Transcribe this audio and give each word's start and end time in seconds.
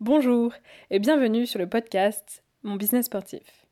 Bonjour 0.00 0.52
et 0.90 0.98
bienvenue 0.98 1.46
sur 1.46 1.60
le 1.60 1.68
podcast 1.68 2.42
Mon 2.64 2.74
business 2.74 3.06
sportif. 3.06 3.64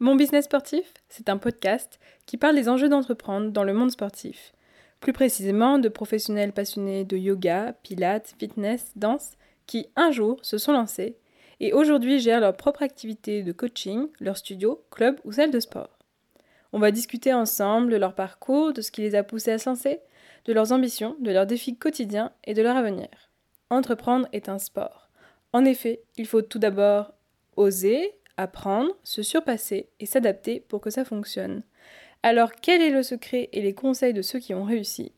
Mon 0.00 0.16
business 0.16 0.46
sportif, 0.46 0.94
c'est 1.08 1.28
un 1.28 1.38
podcast 1.38 2.00
qui 2.26 2.36
parle 2.36 2.56
des 2.56 2.68
enjeux 2.68 2.88
d'entreprendre 2.88 3.52
dans 3.52 3.62
le 3.62 3.72
monde 3.72 3.92
sportif. 3.92 4.52
Plus 4.98 5.12
précisément, 5.12 5.78
de 5.78 5.88
professionnels 5.88 6.52
passionnés 6.52 7.04
de 7.04 7.16
yoga, 7.16 7.74
pilates, 7.84 8.34
fitness, 8.36 8.90
danse, 8.96 9.36
qui 9.66 9.86
un 9.94 10.10
jour 10.10 10.40
se 10.42 10.58
sont 10.58 10.72
lancés 10.72 11.16
et 11.60 11.72
aujourd'hui 11.72 12.18
gèrent 12.18 12.40
leur 12.40 12.56
propre 12.56 12.82
activité 12.82 13.42
de 13.42 13.52
coaching, 13.52 14.08
leur 14.20 14.36
studio, 14.36 14.84
club 14.90 15.18
ou 15.24 15.32
salle 15.32 15.50
de 15.50 15.60
sport. 15.60 15.98
On 16.72 16.78
va 16.78 16.90
discuter 16.90 17.32
ensemble 17.32 17.90
de 17.90 17.96
leur 17.96 18.14
parcours, 18.14 18.72
de 18.72 18.82
ce 18.82 18.90
qui 18.90 19.00
les 19.00 19.14
a 19.14 19.22
poussés 19.22 19.52
à 19.52 19.58
se 19.58 19.68
lancer, 19.68 20.00
de 20.44 20.52
leurs 20.52 20.72
ambitions, 20.72 21.16
de 21.20 21.30
leurs 21.30 21.46
défis 21.46 21.76
quotidiens 21.76 22.32
et 22.44 22.54
de 22.54 22.62
leur 22.62 22.76
avenir. 22.76 23.08
Entreprendre 23.70 24.28
est 24.32 24.48
un 24.48 24.58
sport. 24.58 25.08
En 25.52 25.64
effet, 25.64 26.02
il 26.16 26.26
faut 26.26 26.42
tout 26.42 26.58
d'abord 26.58 27.14
oser, 27.56 28.12
apprendre, 28.36 28.94
se 29.02 29.22
surpasser 29.22 29.88
et 29.98 30.06
s'adapter 30.06 30.60
pour 30.60 30.80
que 30.80 30.90
ça 30.90 31.04
fonctionne. 31.04 31.62
Alors 32.22 32.52
quel 32.52 32.82
est 32.82 32.90
le 32.90 33.02
secret 33.02 33.48
et 33.52 33.62
les 33.62 33.74
conseils 33.74 34.12
de 34.12 34.22
ceux 34.22 34.38
qui 34.38 34.54
ont 34.54 34.64
réussi? 34.64 35.12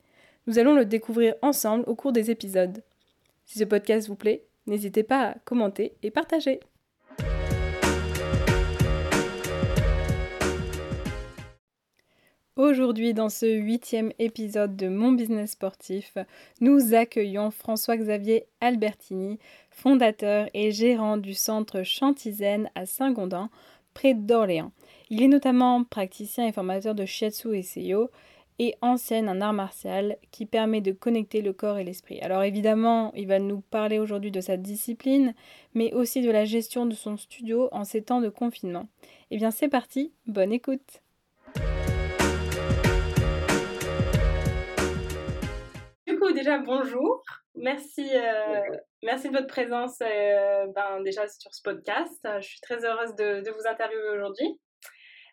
Nous 0.46 0.58
allons 0.58 0.74
le 0.74 0.84
découvrir 0.84 1.34
ensemble 1.42 1.84
au 1.86 1.94
cours 1.94 2.12
des 2.12 2.30
épisodes. 2.30 2.82
Si 3.44 3.58
ce 3.58 3.64
podcast 3.64 4.08
vous 4.08 4.14
plaît, 4.16 4.44
n'hésitez 4.68 5.02
pas 5.02 5.30
à 5.30 5.34
commenter 5.44 5.94
et 6.02 6.10
partager. 6.10 6.60
Aujourd'hui, 12.58 13.14
dans 13.14 13.28
ce 13.28 13.46
huitième 13.46 14.12
épisode 14.18 14.74
de 14.74 14.88
Mon 14.88 15.12
Business 15.12 15.52
Sportif, 15.52 16.18
nous 16.60 16.92
accueillons 16.92 17.52
François-Xavier 17.52 18.46
Albertini, 18.60 19.38
fondateur 19.70 20.48
et 20.54 20.72
gérant 20.72 21.18
du 21.18 21.34
centre 21.34 21.84
Chantizen 21.84 22.68
à 22.74 22.84
Saint-Gondin, 22.84 23.48
près 23.94 24.14
d'Orléans. 24.14 24.72
Il 25.08 25.22
est 25.22 25.28
notamment 25.28 25.84
praticien 25.84 26.48
et 26.48 26.52
formateur 26.52 26.96
de 26.96 27.06
shiatsu 27.06 27.56
et 27.56 27.62
seio 27.62 28.10
et 28.58 28.74
enseigne 28.80 29.28
un 29.28 29.40
art 29.40 29.52
martial 29.52 30.16
qui 30.30 30.46
permet 30.46 30.80
de 30.80 30.92
connecter 30.92 31.42
le 31.42 31.52
corps 31.52 31.78
et 31.78 31.84
l'esprit. 31.84 32.20
Alors 32.20 32.42
évidemment, 32.42 33.12
il 33.14 33.28
va 33.28 33.38
nous 33.38 33.60
parler 33.60 33.98
aujourd'hui 33.98 34.30
de 34.30 34.40
sa 34.40 34.56
discipline, 34.56 35.34
mais 35.74 35.92
aussi 35.92 36.22
de 36.22 36.30
la 36.30 36.44
gestion 36.44 36.86
de 36.86 36.94
son 36.94 37.16
studio 37.16 37.68
en 37.72 37.84
ces 37.84 38.02
temps 38.02 38.20
de 38.20 38.28
confinement. 38.28 38.88
Eh 39.30 39.36
bien 39.36 39.50
c'est 39.50 39.68
parti, 39.68 40.12
bonne 40.26 40.52
écoute 40.52 41.02
Du 46.06 46.18
coup 46.18 46.32
déjà 46.32 46.58
bonjour, 46.58 47.22
merci, 47.54 48.08
euh, 48.14 48.60
merci 49.02 49.28
de 49.28 49.34
votre 49.34 49.46
présence 49.46 49.98
euh, 50.00 50.66
ben, 50.74 51.00
déjà 51.04 51.28
sur 51.28 51.54
ce 51.54 51.62
podcast. 51.62 52.26
Je 52.40 52.46
suis 52.46 52.60
très 52.60 52.84
heureuse 52.84 53.14
de, 53.14 53.42
de 53.42 53.50
vous 53.50 53.68
interviewer 53.68 54.16
aujourd'hui. 54.16 54.58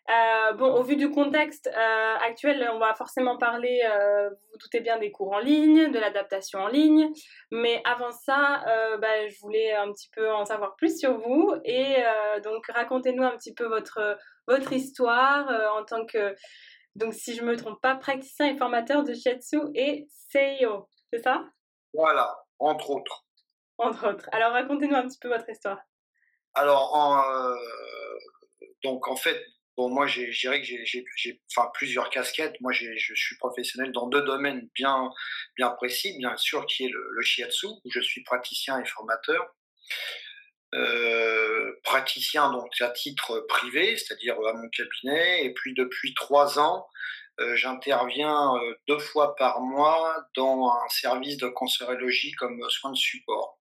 Euh, 0.08 0.52
bon, 0.52 0.72
au 0.72 0.82
vu 0.84 0.94
du 0.94 1.10
contexte 1.10 1.66
euh, 1.66 2.16
actuel, 2.20 2.68
on 2.72 2.78
va 2.78 2.94
forcément 2.94 3.36
parler, 3.38 3.82
euh, 3.84 4.30
vous 4.30 4.36
vous 4.52 4.58
doutez 4.58 4.80
bien, 4.80 4.98
des 4.98 5.10
cours 5.10 5.32
en 5.32 5.40
ligne, 5.40 5.90
de 5.90 5.98
l'adaptation 5.98 6.60
en 6.60 6.68
ligne. 6.68 7.12
Mais 7.50 7.82
avant 7.84 8.12
ça, 8.12 8.62
bah, 9.00 9.28
je 9.28 9.38
voulais 9.40 9.72
un 9.74 9.92
petit 9.92 10.08
peu 10.14 10.32
en 10.32 10.44
savoir 10.44 10.76
plus 10.76 10.98
sur 10.98 11.18
vous. 11.18 11.54
Et 11.64 11.96
donc, 12.44 12.66
racontez-nous 12.68 13.24
un 13.24 13.36
petit 13.36 13.52
peu 13.52 13.66
votre, 13.66 14.16
votre 14.46 14.72
histoire 14.72 15.48
en 15.76 15.84
tant 15.84 16.06
que, 16.06 16.34
donc 16.94 17.12
si 17.12 17.34
je 17.34 17.42
ne 17.42 17.48
me 17.48 17.56
trompe 17.56 17.80
pas, 17.82 17.96
praticien 17.96 18.46
et 18.46 18.56
formateur 18.56 19.02
de 19.02 19.12
Shiatsu 19.12 19.58
et 19.74 20.06
Seiyo. 20.08 20.88
C'est 21.12 21.22
ça? 21.22 21.44
Voilà, 21.92 22.34
entre 22.58 22.90
autres. 22.90 23.24
Entre 23.78 24.08
autres. 24.08 24.28
Alors, 24.32 24.52
racontez-nous 24.52 24.96
un 24.96 25.06
petit 25.06 25.18
peu 25.18 25.28
votre 25.28 25.48
histoire. 25.50 25.78
Alors, 26.54 26.94
en, 26.94 27.22
donc 28.82 29.08
en 29.08 29.16
fait, 29.16 29.38
Bon, 29.76 29.90
moi, 29.90 30.06
je 30.06 30.22
dirais 30.40 30.62
que 30.62 30.66
j'ai 30.66 31.40
enfin, 31.54 31.70
plusieurs 31.74 32.08
casquettes. 32.08 32.58
Moi, 32.60 32.72
je 32.72 33.14
suis 33.14 33.36
professionnel 33.36 33.92
dans 33.92 34.06
deux 34.06 34.22
domaines 34.22 34.68
bien, 34.74 35.10
bien 35.56 35.70
précis. 35.70 36.16
Bien 36.18 36.36
sûr, 36.38 36.64
qui 36.66 36.86
est 36.86 36.88
le, 36.88 37.22
shiatsu, 37.22 37.66
où 37.66 37.90
je 37.90 38.00
suis 38.00 38.22
praticien 38.22 38.80
et 38.80 38.86
formateur. 38.86 39.54
Euh, 40.74 41.72
praticien 41.84 42.50
donc 42.50 42.68
à 42.80 42.88
titre 42.90 43.44
privé, 43.48 43.96
c'est-à-dire 43.96 44.36
à 44.46 44.54
mon 44.54 44.68
cabinet. 44.70 45.44
Et 45.44 45.52
puis, 45.52 45.74
depuis 45.74 46.14
trois 46.14 46.58
ans, 46.58 46.86
euh, 47.40 47.54
j'interviens 47.54 48.56
euh, 48.56 48.74
deux 48.88 48.98
fois 48.98 49.36
par 49.36 49.60
mois 49.60 50.26
dans 50.34 50.70
un 50.70 50.88
service 50.88 51.36
de 51.36 51.48
cancérologie 51.48 52.32
comme 52.32 52.64
soin 52.70 52.92
de 52.92 52.96
support. 52.96 53.58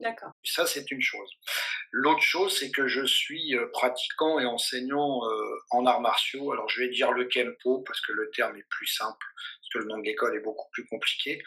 D'accord. 0.00 0.30
Ça, 0.44 0.64
c'est 0.64 0.90
une 0.92 1.02
chose. 1.02 1.28
L'autre 1.90 2.22
chose, 2.22 2.56
c'est 2.56 2.70
que 2.70 2.86
je 2.86 3.04
suis 3.04 3.56
euh, 3.56 3.66
pratiquant 3.72 4.38
et 4.38 4.44
enseignant 4.44 5.28
euh, 5.28 5.58
en 5.70 5.86
arts 5.86 6.00
martiaux. 6.00 6.52
Alors, 6.52 6.68
je 6.68 6.82
vais 6.82 6.88
dire 6.88 7.10
le 7.10 7.24
Kempo 7.24 7.80
parce 7.80 8.00
que 8.02 8.12
le 8.12 8.30
terme 8.30 8.56
est 8.56 8.68
plus 8.70 8.86
simple, 8.86 9.26
parce 9.36 9.68
que 9.72 9.78
le 9.78 9.86
nom 9.86 9.98
de 9.98 10.04
l'école 10.04 10.36
est 10.36 10.40
beaucoup 10.40 10.68
plus 10.70 10.86
compliqué. 10.86 11.42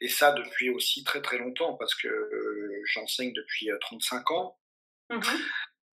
Et 0.00 0.08
ça, 0.08 0.32
depuis 0.32 0.70
aussi 0.70 1.04
très 1.04 1.22
très 1.22 1.38
longtemps, 1.38 1.74
parce 1.74 1.94
que 1.94 2.08
euh, 2.08 2.82
j'enseigne 2.92 3.32
depuis 3.32 3.70
35 3.80 4.30
ans. 4.32 4.58
Mmh 5.10 5.20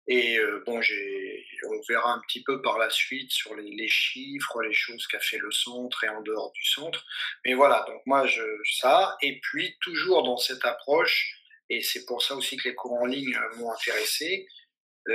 et 0.08 0.36
bon, 0.66 0.80
on 0.80 1.80
verra 1.88 2.12
un 2.12 2.20
petit 2.26 2.42
peu 2.42 2.60
par 2.60 2.76
la 2.76 2.90
suite 2.90 3.30
sur 3.30 3.54
les, 3.54 3.70
les 3.70 3.86
chiffres, 3.86 4.60
les 4.60 4.72
choses 4.72 5.06
qu'a 5.06 5.20
fait 5.20 5.38
le 5.38 5.52
centre 5.52 6.02
et 6.02 6.08
en 6.08 6.20
dehors 6.22 6.50
du 6.50 6.64
centre. 6.64 7.06
Mais 7.44 7.54
voilà, 7.54 7.84
donc 7.86 8.02
moi, 8.04 8.26
je, 8.26 8.42
ça. 8.64 9.16
Et 9.22 9.38
puis, 9.40 9.76
toujours 9.80 10.24
dans 10.24 10.36
cette 10.36 10.64
approche, 10.64 11.41
et 11.72 11.80
c'est 11.80 12.04
pour 12.04 12.22
ça 12.22 12.34
aussi 12.34 12.58
que 12.58 12.68
les 12.68 12.74
cours 12.74 12.92
en 12.92 13.06
ligne 13.06 13.34
euh, 13.34 13.56
m'ont 13.56 13.72
intéressé. 13.72 14.46
Euh, 15.08 15.12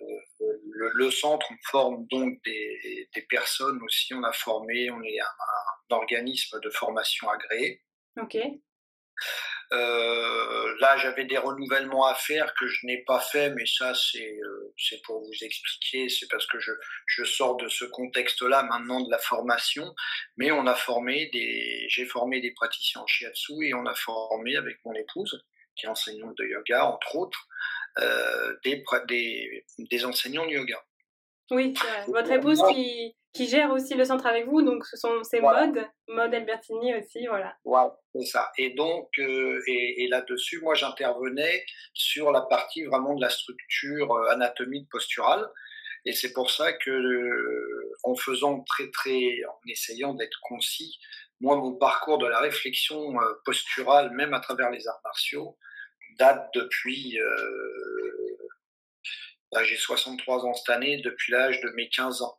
euh, 0.00 0.92
le, 0.94 1.10
centre 1.10 1.46
forme 1.70 2.06
donc 2.10 2.38
des, 2.44 3.08
personnes 3.30 3.80
aussi. 3.82 4.12
On 4.12 4.24
a 4.24 4.32
formé, 4.32 4.90
on 4.90 5.00
est 5.02 5.20
un, 5.20 5.94
organisme 5.94 6.58
de 6.60 6.70
formation 6.70 7.30
agréé. 7.30 7.82
Ok. 8.20 8.36
là, 9.70 10.96
j'avais 10.98 11.24
des 11.24 11.38
renouvellements 11.38 12.06
à 12.06 12.16
faire 12.16 12.52
que 12.54 12.66
je 12.66 12.84
n'ai 12.84 13.04
pas 13.04 13.20
fait, 13.20 13.50
mais 13.50 13.64
ça, 13.64 13.94
c'est 13.94 14.38
c'est 14.76 15.00
pour 15.02 15.20
vous 15.20 15.44
expliquer. 15.44 16.08
C'est 16.08 16.28
parce 16.28 16.46
que 16.46 16.58
je, 16.58 16.72
je 17.06 17.24
sors 17.24 17.56
de 17.56 17.68
ce 17.68 17.84
contexte-là 17.84 18.64
maintenant 18.64 19.00
de 19.02 19.10
la 19.10 19.18
formation. 19.18 19.94
Mais 20.36 20.50
on 20.50 20.66
a 20.66 20.74
formé 20.74 21.30
des, 21.32 21.86
j'ai 21.88 22.06
formé 22.06 22.40
des 22.40 22.50
praticiens 22.50 23.02
en 23.02 23.06
shiatsu 23.06 23.68
et 23.68 23.74
on 23.74 23.86
a 23.86 23.94
formé 23.94 24.56
avec 24.56 24.84
mon 24.84 24.94
épouse 24.94 25.46
qui 25.76 25.86
est 25.86 25.88
enseignante 25.88 26.36
de 26.38 26.44
yoga, 26.44 26.86
entre 26.86 27.16
autres, 27.16 27.46
euh, 27.98 28.56
des, 28.64 28.84
des, 29.08 29.64
des, 29.78 30.04
enseignants 30.04 30.46
de 30.46 30.52
yoga. 30.52 30.82
Oui, 31.50 31.74
votre 32.08 32.30
épouse 32.30 32.60
qui, 32.70 33.14
qui, 33.32 33.46
gère 33.46 33.70
aussi 33.70 33.94
le 33.94 34.04
centre 34.04 34.26
avec 34.26 34.46
vous, 34.46 34.62
donc 34.62 34.84
ce 34.84 34.96
sont 34.96 35.22
ces 35.22 35.40
modes, 35.40 35.86
mode 36.08 36.34
Albertini 36.34 36.94
aussi, 36.96 37.26
voilà. 37.26 37.56
Ouais, 37.64 37.88
c'est 38.14 38.26
ça. 38.26 38.50
Et 38.58 38.70
donc, 38.70 39.08
euh, 39.18 39.62
et, 39.68 40.04
et 40.04 40.08
là-dessus, 40.08 40.60
moi, 40.60 40.74
j'intervenais 40.74 41.64
sur 41.94 42.32
la 42.32 42.42
partie 42.42 42.84
vraiment 42.84 43.14
de 43.14 43.20
la 43.20 43.30
structure 43.30 44.12
euh, 44.12 44.30
anatomique 44.30 44.88
posturale. 44.90 45.48
Et 46.06 46.12
c'est 46.12 46.32
pour 46.32 46.50
ça 46.50 46.72
que, 46.72 47.92
en 48.04 48.14
faisant 48.14 48.62
très, 48.62 48.90
très, 48.90 49.44
en 49.48 49.60
essayant 49.68 50.14
d'être 50.14 50.38
concis, 50.42 50.98
moi, 51.40 51.56
mon 51.56 51.74
parcours 51.74 52.18
de 52.18 52.26
la 52.26 52.38
réflexion 52.38 53.14
posturale, 53.44 54.10
même 54.12 54.32
à 54.32 54.40
travers 54.40 54.70
les 54.70 54.88
arts 54.88 55.00
martiaux, 55.04 55.58
date 56.18 56.48
depuis. 56.54 57.18
Euh, 57.20 58.38
bah, 59.52 59.64
j'ai 59.64 59.76
63 59.76 60.44
ans 60.44 60.54
cette 60.54 60.70
année, 60.70 61.00
depuis 61.02 61.32
l'âge 61.32 61.60
de 61.60 61.70
mes 61.70 61.88
15 61.88 62.22
ans. 62.22 62.38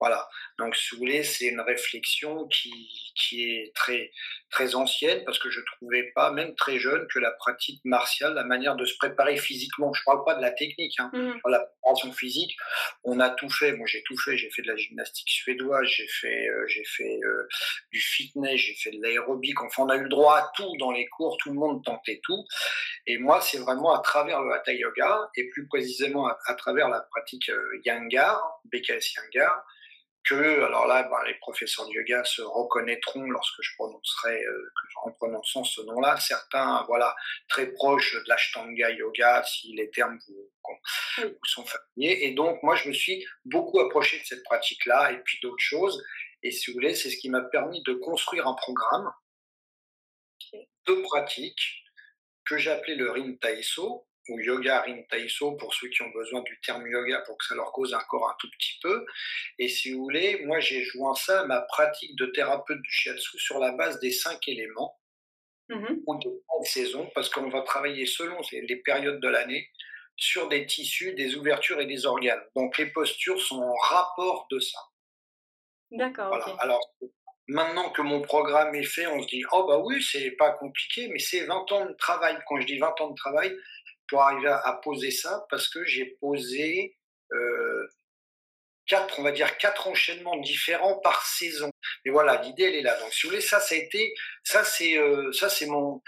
Voilà. 0.00 0.28
Donc, 0.58 0.76
si 0.76 0.94
vous 0.94 0.98
voulez, 0.98 1.24
c'est 1.24 1.46
une 1.46 1.60
réflexion 1.60 2.46
qui, 2.48 3.12
qui 3.16 3.50
est 3.50 3.74
très, 3.74 4.12
très 4.50 4.74
ancienne 4.74 5.24
parce 5.24 5.38
que 5.38 5.50
je 5.50 5.60
trouvais 5.60 6.12
pas, 6.14 6.30
même 6.30 6.54
très 6.54 6.78
jeune, 6.78 7.06
que 7.12 7.18
la 7.18 7.32
pratique 7.32 7.80
martiale, 7.84 8.34
la 8.34 8.44
manière 8.44 8.76
de 8.76 8.84
se 8.84 8.96
préparer 8.96 9.36
physiquement, 9.36 9.92
je 9.92 10.02
parle 10.04 10.24
pas 10.24 10.34
de 10.34 10.42
la 10.42 10.50
technique, 10.50 10.94
hein, 10.98 11.10
mmh. 11.12 11.50
la 11.50 11.60
préparation 11.60 12.12
physique, 12.12 12.56
on 13.04 13.18
a 13.20 13.30
tout 13.30 13.50
fait. 13.50 13.72
Moi, 13.72 13.86
j'ai 13.86 14.02
tout 14.04 14.16
fait. 14.18 14.36
J'ai 14.36 14.50
fait 14.50 14.62
de 14.62 14.68
la 14.68 14.76
gymnastique 14.76 15.28
suédoise, 15.28 15.86
j'ai 15.86 16.08
fait, 16.08 16.48
euh, 16.48 16.66
j'ai 16.68 16.84
fait 16.84 17.18
euh, 17.24 17.48
du 17.92 18.00
fitness, 18.00 18.60
j'ai 18.60 18.74
fait 18.74 18.90
de 18.90 19.02
l'aérobic. 19.02 19.60
Enfin, 19.62 19.84
on 19.84 19.88
a 19.88 19.96
eu 19.96 20.02
le 20.02 20.08
droit 20.08 20.36
à 20.36 20.52
tout 20.54 20.76
dans 20.78 20.92
les 20.92 21.08
cours. 21.08 21.36
Tout 21.38 21.50
le 21.50 21.58
monde 21.58 21.84
tentait 21.84 22.20
tout. 22.22 22.44
Et 23.06 23.18
moi, 23.18 23.40
c'est 23.40 23.58
vraiment 23.58 23.94
à 23.94 24.00
travers 24.00 24.42
le 24.42 24.52
hatha 24.52 24.72
yoga 24.72 25.28
et 25.36 25.48
plus 25.50 25.66
précisément 25.66 26.26
à, 26.26 26.54
travers 26.54 26.88
la 26.88 27.00
pratique 27.00 27.48
euh, 27.48 27.80
Yangar, 27.84 28.40
BKS 28.66 29.14
Yangar, 29.16 29.64
que, 30.24 30.62
alors 30.64 30.86
là, 30.86 31.04
ben, 31.04 31.18
les 31.26 31.34
professeurs 31.34 31.86
de 31.86 31.92
yoga 31.92 32.22
se 32.24 32.42
reconnaîtront 32.42 33.30
lorsque 33.30 33.62
je 33.62 33.74
prononcerai, 33.76 34.44
euh, 34.44 34.72
en 35.04 35.12
prononçant 35.12 35.64
ce 35.64 35.80
nom-là. 35.82 36.16
Certains, 36.18 36.84
voilà, 36.86 37.14
très 37.48 37.66
proches 37.72 38.14
de 38.14 38.24
l'Ashtanga 38.26 38.90
Yoga, 38.90 39.42
si 39.44 39.72
les 39.74 39.90
termes 39.90 40.18
vous, 40.28 40.50
ou 41.24 41.46
sont 41.46 41.64
familiers. 41.64 42.18
Et 42.24 42.32
donc, 42.32 42.62
moi, 42.62 42.74
je 42.76 42.88
me 42.88 42.94
suis 42.94 43.26
beaucoup 43.44 43.80
approché 43.80 44.18
de 44.18 44.24
cette 44.24 44.44
pratique-là 44.44 45.12
et 45.12 45.18
puis 45.18 45.38
d'autres 45.42 45.56
choses. 45.58 46.04
Et 46.42 46.50
si 46.50 46.70
vous 46.70 46.74
voulez, 46.74 46.94
c'est 46.94 47.10
ce 47.10 47.16
qui 47.16 47.30
m'a 47.30 47.42
permis 47.42 47.82
de 47.82 47.94
construire 47.94 48.46
un 48.46 48.54
programme 48.54 49.10
de 50.86 51.02
pratique 51.02 51.84
que 52.44 52.56
j'ai 52.56 52.70
appelé 52.70 52.94
le 52.94 53.10
Rin 53.10 53.34
Taiso, 53.40 54.07
ou 54.28 54.38
Yoga 54.40 54.82
Rin 54.82 55.02
Taiso 55.10 55.52
pour 55.52 55.74
ceux 55.74 55.88
qui 55.88 56.02
ont 56.02 56.10
besoin 56.10 56.42
du 56.42 56.58
terme 56.60 56.86
yoga 56.86 57.20
pour 57.26 57.38
que 57.38 57.44
ça 57.44 57.54
leur 57.54 57.72
cause 57.72 57.94
encore 57.94 58.28
un 58.28 58.34
tout 58.38 58.50
petit 58.58 58.78
peu. 58.82 59.04
Et 59.58 59.68
si 59.68 59.92
vous 59.92 60.02
voulez, 60.02 60.44
moi 60.44 60.60
j'ai 60.60 60.82
joint 60.84 61.14
ça 61.14 61.40
à 61.40 61.46
ma 61.46 61.60
pratique 61.62 62.16
de 62.16 62.26
thérapeute 62.26 62.80
du 62.80 62.90
shiatsu 62.90 63.38
sur 63.38 63.58
la 63.58 63.72
base 63.72 63.98
des 64.00 64.12
cinq 64.12 64.48
éléments 64.48 64.98
mmh 65.68 65.86
ou 66.06 66.18
des 66.18 66.66
saisons, 66.66 67.10
parce 67.14 67.28
qu'on 67.28 67.50
va 67.50 67.62
travailler 67.62 68.06
selon 68.06 68.38
les 68.52 68.76
périodes 68.76 69.20
de 69.20 69.28
l'année 69.28 69.68
sur 70.16 70.48
des 70.48 70.66
tissus, 70.66 71.14
des 71.14 71.36
ouvertures 71.36 71.80
et 71.80 71.86
des 71.86 72.04
organes. 72.04 72.42
Donc 72.56 72.76
les 72.78 72.86
postures 72.86 73.40
sont 73.40 73.62
en 73.62 73.74
rapport 73.74 74.46
de 74.50 74.58
ça. 74.58 74.78
D'accord. 75.90 76.34
Alors 76.60 76.80
maintenant 77.46 77.90
que 77.90 78.02
mon 78.02 78.20
programme 78.20 78.74
est 78.74 78.82
fait, 78.84 79.06
on 79.06 79.22
se 79.22 79.28
dit 79.28 79.42
oh 79.52 79.64
bah 79.66 79.78
oui, 79.78 80.02
c'est 80.02 80.32
pas 80.32 80.50
compliqué, 80.52 81.08
mais 81.08 81.18
c'est 81.18 81.44
20 81.46 81.72
ans 81.72 81.86
de 81.86 81.92
travail. 81.94 82.36
Quand 82.46 82.60
je 82.60 82.66
dis 82.66 82.78
20 82.78 83.00
ans 83.00 83.10
de 83.10 83.16
travail, 83.16 83.56
pour 84.08 84.22
arriver 84.22 84.48
à, 84.48 84.72
poser 84.82 85.10
ça, 85.10 85.46
parce 85.50 85.68
que 85.68 85.84
j'ai 85.84 86.16
posé 86.20 86.96
euh, 87.32 87.86
quatre, 88.86 89.18
on 89.18 89.22
va 89.22 89.32
dire 89.32 89.58
quatre 89.58 89.86
enchaînements 89.86 90.38
différents 90.38 90.98
par 91.00 91.24
saison. 91.26 91.70
Et 92.04 92.10
voilà, 92.10 92.40
l'idée 92.42 92.64
elle 92.64 92.74
est 92.74 92.82
là. 92.82 92.98
Donc 93.00 93.12
si 93.12 93.26
vous 93.26 93.30
voulez, 93.30 93.42
ça, 93.42 93.60
ça 93.60 93.74
a 93.74 93.78
été, 93.78 94.14
ça 94.42 94.64
c'est, 94.64 94.96
euh, 94.96 95.30
ça 95.32 95.50
c'est 95.50 95.66
euh, 95.66 95.68
mon, 95.70 96.00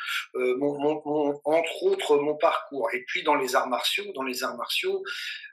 mon, 1.05 1.41
entre 1.45 1.83
autres 1.83 2.17
mon 2.17 2.37
parcours. 2.37 2.89
Et 2.95 3.05
puis 3.05 3.23
dans 3.23 3.35
les 3.35 3.55
arts 3.55 3.69
martiaux, 3.69 4.11
dans 4.15 4.23
les 4.23 4.43
arts 4.43 4.57
martiaux, 4.57 5.03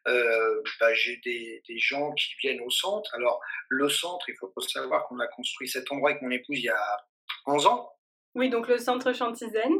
bah, 0.05 0.93
j'ai 0.93 1.17
des, 1.17 1.61
des, 1.67 1.79
gens 1.79 2.13
qui 2.13 2.33
viennent 2.39 2.61
au 2.61 2.69
centre. 2.69 3.13
Alors 3.13 3.41
le 3.67 3.89
centre, 3.89 4.29
il 4.29 4.35
faut 4.35 4.53
savoir 4.61 5.05
qu'on 5.07 5.19
a 5.19 5.27
construit 5.27 5.67
cet 5.67 5.91
endroit 5.91 6.11
avec 6.11 6.21
mon 6.21 6.31
épouse 6.31 6.57
il 6.57 6.63
y 6.63 6.69
a 6.69 6.97
11 7.45 7.67
ans. 7.67 7.91
Oui, 8.35 8.49
donc 8.49 8.67
le 8.67 8.77
centre 8.77 9.13
Chantizen. 9.13 9.73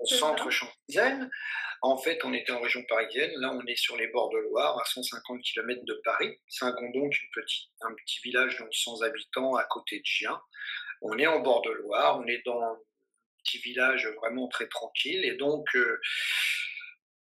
Au 0.00 0.06
centre 0.06 0.50
Chantizen. 0.50 1.30
En 1.80 1.96
fait, 1.96 2.18
on 2.24 2.32
était 2.32 2.52
en 2.52 2.60
région 2.60 2.82
parisienne. 2.88 3.30
Là, 3.36 3.52
on 3.52 3.64
est 3.66 3.76
sur 3.76 3.96
les 3.96 4.08
bords 4.08 4.30
de 4.30 4.38
Loire, 4.38 4.78
à 4.80 4.84
150 4.84 5.40
km 5.42 5.84
de 5.84 6.00
Paris. 6.04 6.38
Saint-Gondon, 6.48 7.08
petite, 7.32 7.70
un 7.82 7.94
petit 7.94 8.20
village 8.22 8.58
de 8.58 8.66
100 8.70 9.02
habitants 9.02 9.54
à 9.54 9.64
côté 9.64 10.00
de 10.00 10.04
Chien. 10.04 10.40
On 11.02 11.16
est 11.18 11.26
en 11.26 11.40
bord 11.40 11.62
de 11.62 11.70
Loire. 11.70 12.18
On 12.18 12.26
est 12.26 12.42
dans 12.44 12.60
un 12.60 12.76
petit 13.44 13.58
village 13.58 14.08
vraiment 14.20 14.48
très 14.48 14.66
tranquille. 14.66 15.24
Et 15.24 15.36
donc, 15.36 15.68
euh, 15.76 16.00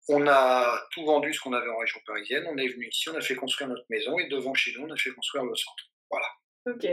on 0.07 0.25
a 0.27 0.88
tout 0.92 1.06
vendu 1.06 1.33
ce 1.33 1.39
qu'on 1.42 1.54
avait 1.54 1.69
en 1.69 1.77
région 1.77 2.00
parisienne. 2.06 2.45
On 2.50 2.57
est 2.57 2.68
venu 2.68 2.88
ici, 2.88 3.10
on 3.10 3.16
a 3.16 3.21
fait 3.21 3.36
construire 3.36 3.69
notre 3.69 3.86
maison. 3.89 4.18
Et 4.18 4.27
devant 4.27 4.56
chez 4.56 4.74
nous, 4.74 4.86
on 4.88 4.92
a 4.92 4.98
fait 4.98 5.12
construire 5.12 5.44
le 5.44 5.56
centre. 5.56 5.83
Voilà. 6.10 6.27
Ok. 6.66 6.88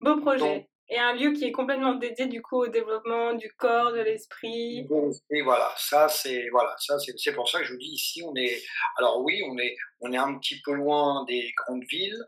Beau 0.00 0.20
projet 0.20 0.68
et 0.92 0.98
un 0.98 1.14
lieu 1.14 1.32
qui 1.32 1.44
est 1.44 1.52
complètement 1.52 1.94
dédié 1.94 2.26
du 2.26 2.42
coup 2.42 2.56
au 2.56 2.68
développement 2.68 3.32
du 3.32 3.50
corps, 3.54 3.92
de 3.92 4.00
l'esprit. 4.00 4.86
Et 5.30 5.42
voilà, 5.42 5.72
ça 5.76 6.08
c'est 6.08 6.48
voilà, 6.50 6.74
ça 6.78 6.96
c'est 6.98 7.32
pour 7.32 7.48
ça 7.48 7.60
que 7.60 7.64
je 7.64 7.72
vous 7.72 7.78
dis 7.78 7.92
ici 7.92 8.22
on 8.24 8.34
est 8.36 8.62
alors 8.98 9.22
oui, 9.22 9.42
on 9.48 9.58
est 9.58 9.74
on 10.00 10.12
est 10.12 10.18
un 10.18 10.38
petit 10.38 10.60
peu 10.60 10.72
loin 10.72 11.24
des 11.26 11.52
grandes 11.56 11.84
villes. 11.84 12.22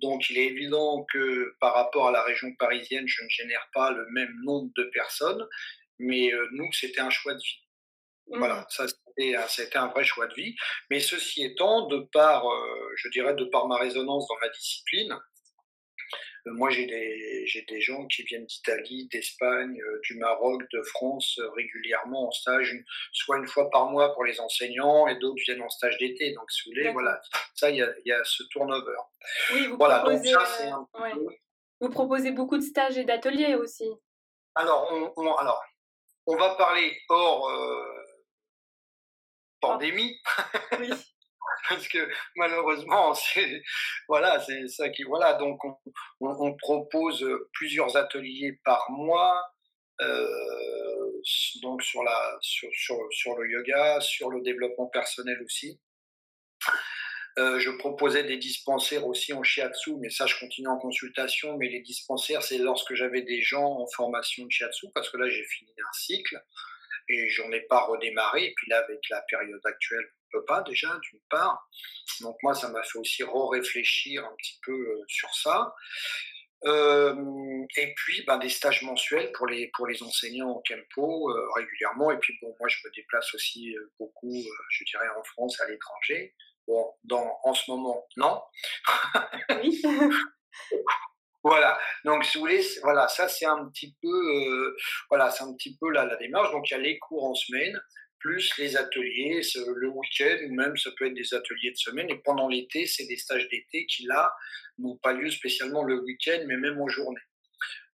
Donc 0.00 0.30
il 0.30 0.38
est 0.38 0.46
évident 0.46 1.06
que 1.12 1.54
par 1.60 1.74
rapport 1.74 2.08
à 2.08 2.12
la 2.12 2.22
région 2.22 2.48
parisienne, 2.58 3.06
je 3.06 3.22
ne 3.22 3.28
génère 3.28 3.68
pas 3.72 3.90
le 3.90 4.06
même 4.10 4.34
nombre 4.44 4.70
de 4.76 4.84
personnes, 4.92 5.44
mais 5.98 6.32
euh, 6.32 6.48
nous 6.52 6.70
c'était 6.72 7.00
un 7.00 7.10
choix 7.10 7.34
de 7.34 7.38
vie. 7.38 7.62
Voilà, 8.30 8.60
mmh. 8.60 8.66
ça 8.68 8.86
c'était 9.48 9.78
un 9.78 9.88
vrai 9.88 10.04
choix 10.04 10.26
de 10.26 10.34
vie. 10.34 10.54
Mais 10.90 11.00
ceci 11.00 11.44
étant, 11.44 11.86
de 11.86 11.98
par, 12.12 12.48
euh, 12.48 12.92
je 12.96 13.08
dirais, 13.08 13.34
de 13.34 13.44
par 13.44 13.66
ma 13.66 13.76
résonance 13.76 14.28
dans 14.28 14.36
ma 14.40 14.48
discipline, 14.50 15.18
moi, 16.52 16.70
j'ai 16.70 16.86
des, 16.86 17.64
des 17.68 17.80
gens 17.80 18.06
qui 18.06 18.22
viennent 18.22 18.46
d'Italie, 18.46 19.08
d'Espagne, 19.12 19.80
euh, 19.80 20.00
du 20.04 20.16
Maroc, 20.16 20.62
de 20.72 20.82
France 20.82 21.38
euh, 21.38 21.50
régulièrement 21.50 22.28
en 22.28 22.30
stage, 22.30 22.76
soit 23.12 23.38
une 23.38 23.46
fois 23.46 23.70
par 23.70 23.90
mois 23.90 24.14
pour 24.14 24.24
les 24.24 24.40
enseignants 24.40 25.08
et 25.08 25.16
d'autres 25.16 25.40
viennent 25.44 25.62
en 25.62 25.68
stage 25.68 25.98
d'été. 25.98 26.32
Donc, 26.32 26.50
si 26.50 26.62
vous 26.68 26.74
voulez, 26.74 26.92
voilà, 26.92 27.20
ça, 27.54 27.70
il 27.70 27.76
y 27.76 27.82
a, 27.82 27.92
y 28.04 28.12
a, 28.12 28.22
ce 28.24 28.42
turnover. 28.44 28.96
Oui, 29.52 29.66
vous 29.66 29.76
voilà, 29.76 30.00
proposez, 30.00 30.32
donc 30.32 30.42
ça, 30.42 30.74
un 30.74 30.88
Vous 31.80 31.88
proposez 31.90 32.30
beaucoup 32.30 32.56
de 32.56 32.62
stages 32.62 32.98
et 32.98 33.04
d'ateliers 33.04 33.54
aussi. 33.54 33.90
Alors, 34.54 34.90
on, 35.16 35.34
alors, 35.36 35.62
on 36.26 36.36
va 36.36 36.54
parler 36.56 36.98
hors 37.08 37.50
pandémie. 39.60 40.16
Oui. 40.78 40.90
parce 41.68 41.88
que 41.88 42.08
malheureusement, 42.36 43.14
c'est 43.34 43.62
voilà, 44.08 44.40
c'est 44.40 44.68
ça 44.68 44.88
qui 44.88 45.02
voilà. 45.04 45.34
Donc 45.34 45.60
on, 46.20 46.56
propose 46.56 47.26
plusieurs 47.52 47.96
ateliers 47.96 48.58
par 48.64 48.90
mois, 48.90 49.40
euh, 50.00 51.22
donc 51.62 51.82
sur 51.82 52.02
le 52.02 53.50
yoga, 53.50 54.00
sur 54.00 54.30
le 54.30 54.40
développement 54.42 54.86
personnel 54.86 55.42
aussi. 55.44 55.80
Euh, 57.38 57.60
je 57.60 57.70
proposais 57.70 58.24
des 58.24 58.36
dispensaires 58.36 59.06
aussi 59.06 59.32
en 59.32 59.44
shiatsu, 59.44 59.94
mais 60.00 60.10
ça, 60.10 60.26
je 60.26 60.36
continue 60.40 60.66
en 60.66 60.78
consultation. 60.78 61.56
Mais 61.56 61.68
les 61.68 61.80
dispensaires, 61.80 62.42
c'est 62.42 62.58
lorsque 62.58 62.94
j'avais 62.94 63.22
des 63.22 63.40
gens 63.42 63.64
en 63.64 63.86
formation 63.86 64.44
de 64.44 64.50
shiatsu, 64.50 64.88
parce 64.92 65.08
que 65.08 65.18
là, 65.18 65.28
j'ai 65.28 65.44
fini 65.44 65.70
un 65.78 65.92
cycle 65.92 66.42
et 67.08 67.28
j'en 67.28 67.50
ai 67.52 67.60
pas 67.60 67.80
redémarré. 67.84 68.46
Et 68.46 68.54
puis 68.56 68.68
là, 68.68 68.78
avec 68.78 68.98
la 69.08 69.22
période 69.22 69.60
actuelle, 69.64 70.08
peut 70.30 70.44
pas 70.44 70.62
déjà, 70.62 70.98
d'une 71.02 71.20
part. 71.30 71.68
Donc 72.20 72.36
moi, 72.42 72.54
ça 72.54 72.68
m'a 72.68 72.82
fait 72.82 72.98
aussi 72.98 73.22
re-réfléchir 73.22 74.24
un 74.24 74.34
petit 74.36 74.58
peu 74.64 74.72
euh, 74.72 75.04
sur 75.06 75.32
ça. 75.34 75.74
Euh, 76.64 77.14
et 77.76 77.94
puis 77.94 78.24
ben, 78.26 78.38
des 78.38 78.48
stages 78.48 78.82
mensuels 78.82 79.30
pour 79.30 79.46
les, 79.46 79.70
pour 79.74 79.86
les 79.86 80.02
enseignants 80.02 80.50
en 80.50 80.62
Kempo 80.62 81.30
euh, 81.30 81.48
régulièrement. 81.54 82.10
Et 82.10 82.18
puis 82.18 82.36
bon, 82.42 82.54
moi 82.58 82.68
je 82.68 82.78
me 82.84 82.92
déplace 82.94 83.32
aussi 83.34 83.74
beaucoup, 83.98 84.34
je 84.70 84.84
dirais, 84.84 85.08
en 85.16 85.22
France, 85.24 85.60
à 85.60 85.68
l'étranger. 85.68 86.34
Bon, 86.66 86.92
dans, 87.04 87.38
en 87.44 87.54
ce 87.54 87.70
moment, 87.70 88.06
non. 88.16 88.42
Oui. 89.62 89.80
voilà. 91.44 91.78
Donc 92.04 92.24
si 92.24 92.36
vous 92.36 92.44
voulez, 92.44 92.62
voilà, 92.82 93.06
ça 93.08 93.28
c'est 93.28 93.46
un 93.46 93.66
petit 93.68 93.96
peu, 94.02 94.76
voilà, 95.08 95.30
c'est 95.30 95.44
un 95.44 95.54
petit 95.54 95.78
peu 95.78 95.90
la, 95.90 96.04
la 96.04 96.16
démarche. 96.16 96.50
Donc 96.50 96.68
il 96.70 96.72
y 96.72 96.76
a 96.76 96.80
les 96.80 96.98
cours 96.98 97.24
en 97.24 97.34
semaine 97.34 97.80
plus 98.20 98.56
les 98.58 98.76
ateliers 98.76 99.40
le 99.76 99.88
week-end 99.88 100.38
ou 100.46 100.54
même 100.54 100.76
ça 100.76 100.90
peut 100.96 101.06
être 101.06 101.14
des 101.14 101.34
ateliers 101.34 101.70
de 101.70 101.76
semaine. 101.76 102.10
Et 102.10 102.18
pendant 102.18 102.48
l'été, 102.48 102.86
c'est 102.86 103.06
des 103.06 103.16
stages 103.16 103.48
d'été 103.48 103.86
qui 103.86 104.04
là 104.04 104.34
n'ont 104.78 104.96
pas 104.96 105.12
lieu 105.12 105.30
spécialement 105.30 105.82
le 105.82 106.00
week-end, 106.00 106.42
mais 106.46 106.56
même 106.56 106.80
en 106.80 106.88
journée. 106.88 107.20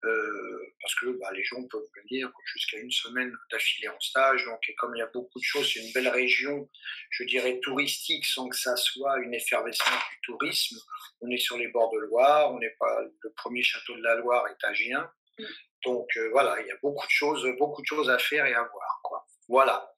Euh, 0.04 0.74
parce 0.82 0.96
que 0.96 1.06
bah, 1.20 1.30
les 1.34 1.44
gens 1.44 1.64
peuvent 1.68 1.88
venir 2.04 2.32
jusqu'à 2.46 2.80
une 2.80 2.92
semaine 2.92 3.36
d'affilée 3.52 3.90
en 3.90 4.00
stage. 4.00 4.46
Donc, 4.46 4.60
et 4.68 4.74
comme 4.76 4.96
il 4.96 5.00
y 5.00 5.04
a 5.04 5.12
beaucoup 5.14 5.38
de 5.38 5.44
choses, 5.44 5.72
c'est 5.72 5.80
une 5.80 5.92
belle 5.94 6.10
région, 6.10 6.68
je 7.12 7.24
dirais 7.24 7.60
touristique, 7.62 8.26
sans 8.26 8.50
que 8.50 8.58
ça 8.58 8.76
soit 8.78 9.20
une 9.20 9.34
effervescence 9.36 10.04
du 10.12 10.22
tourisme. 10.24 10.78
On 11.22 11.30
est 11.30 11.38
sur 11.38 11.58
les 11.58 11.68
bords 11.68 11.92
de 11.92 12.00
Loire, 12.00 12.52
on 12.52 12.60
n'est 12.60 12.76
pas 12.80 13.02
le 13.22 13.32
premier 13.34 13.62
château 13.62 13.96
de 13.96 14.02
la 14.02 14.16
Loire 14.16 14.48
est 14.48 14.66
à 14.66 14.74
Gien. 14.74 15.08
Mm. 15.38 15.46
Donc 15.86 16.08
euh, 16.18 16.30
voilà, 16.32 16.60
il 16.62 16.68
y 16.68 16.72
a 16.72 16.78
beaucoup 16.82 17.06
de 17.06 17.12
choses, 17.12 17.48
beaucoup 17.60 17.82
de 17.82 17.88
choses 17.88 18.10
à 18.10 18.18
faire 18.18 18.46
et 18.46 18.54
à 18.54 18.64
voir. 18.64 19.00
Quoi. 19.04 19.21
Voilà. 19.52 19.92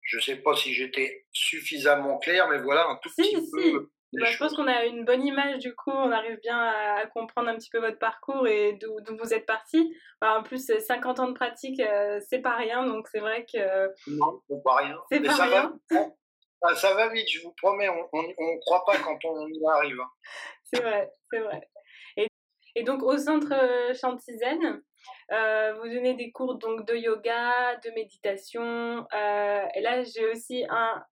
Je 0.00 0.16
ne 0.16 0.22
sais 0.22 0.36
pas 0.36 0.56
si 0.56 0.72
j'étais 0.72 1.26
suffisamment 1.32 2.18
clair, 2.18 2.48
mais 2.48 2.58
voilà 2.58 2.86
un 2.88 2.96
tout 2.96 3.10
petit 3.14 3.36
peu. 3.52 3.90
Bah, 4.14 4.26
je 4.26 4.38
pense 4.38 4.54
qu'on 4.54 4.68
a 4.68 4.84
une 4.86 5.04
bonne 5.04 5.26
image 5.26 5.58
du 5.58 5.74
coup, 5.74 5.90
on 5.90 6.12
arrive 6.12 6.38
bien 6.40 6.56
à, 6.56 7.04
comprendre 7.06 7.48
un 7.48 7.56
petit 7.56 7.68
peu 7.68 7.80
votre 7.80 7.98
parcours 7.98 8.46
et 8.46 8.78
d'où 8.80 9.16
vous 9.18 9.34
êtes 9.34 9.44
parti. 9.44 9.94
Bah, 10.20 10.38
en 10.38 10.42
plus, 10.42 10.66
50 10.66 11.20
ans 11.20 11.28
de 11.28 11.34
pratique, 11.34 11.80
euh, 11.80 12.20
c'est 12.26 12.40
pas 12.40 12.56
rien, 12.56 12.86
donc 12.86 13.06
c'est 13.08 13.18
vrai 13.18 13.44
que. 13.44 13.88
Non, 14.06 14.40
c'est 14.48 14.62
pas 14.64 14.76
rien. 14.76 14.96
C'est 15.10 15.20
pas 15.20 15.34
ça 15.34 15.44
rien. 15.44 15.72
Va, 16.62 16.74
ça 16.74 16.94
va 16.94 17.08
vite, 17.08 17.28
je 17.28 17.42
vous 17.42 17.52
promets, 17.60 17.88
on 17.88 18.22
ne 18.22 18.60
croit 18.60 18.84
pas 18.86 18.96
quand 18.96 19.18
on 19.24 19.46
y 19.48 19.60
arrive. 19.68 20.00
Hein. 20.00 20.10
C'est 20.72 20.80
vrai, 20.80 21.12
c'est 21.30 21.40
vrai. 21.40 21.68
Et, 22.16 22.28
et, 22.76 22.82
donc 22.82 23.02
au 23.02 23.18
centre 23.18 23.52
euh, 23.52 23.92
Chantizen, 23.92 24.80
euh, 25.32 25.74
vous 25.74 25.88
donnez 25.88 26.14
des 26.14 26.30
cours 26.32 26.56
donc 26.56 26.86
de 26.86 26.94
yoga, 26.94 27.76
de 27.76 27.90
méditation. 27.90 29.06
Euh, 29.12 29.66
et 29.74 29.80
là, 29.80 30.02
j'ai 30.02 30.26
aussi 30.30 30.64
un, 30.68 31.04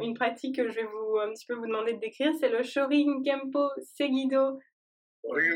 une 0.00 0.14
pratique 0.14 0.56
que 0.56 0.68
je 0.68 0.74
vais 0.74 0.84
vous 0.84 1.18
un 1.18 1.30
petit 1.32 1.46
peu 1.46 1.54
vous 1.54 1.66
demander 1.66 1.94
de 1.94 2.00
décrire. 2.00 2.32
C'est 2.38 2.48
le 2.48 2.62
Shorin 2.62 3.22
Kempo 3.24 3.68
Segido. 3.82 4.58
Oui, 5.24 5.50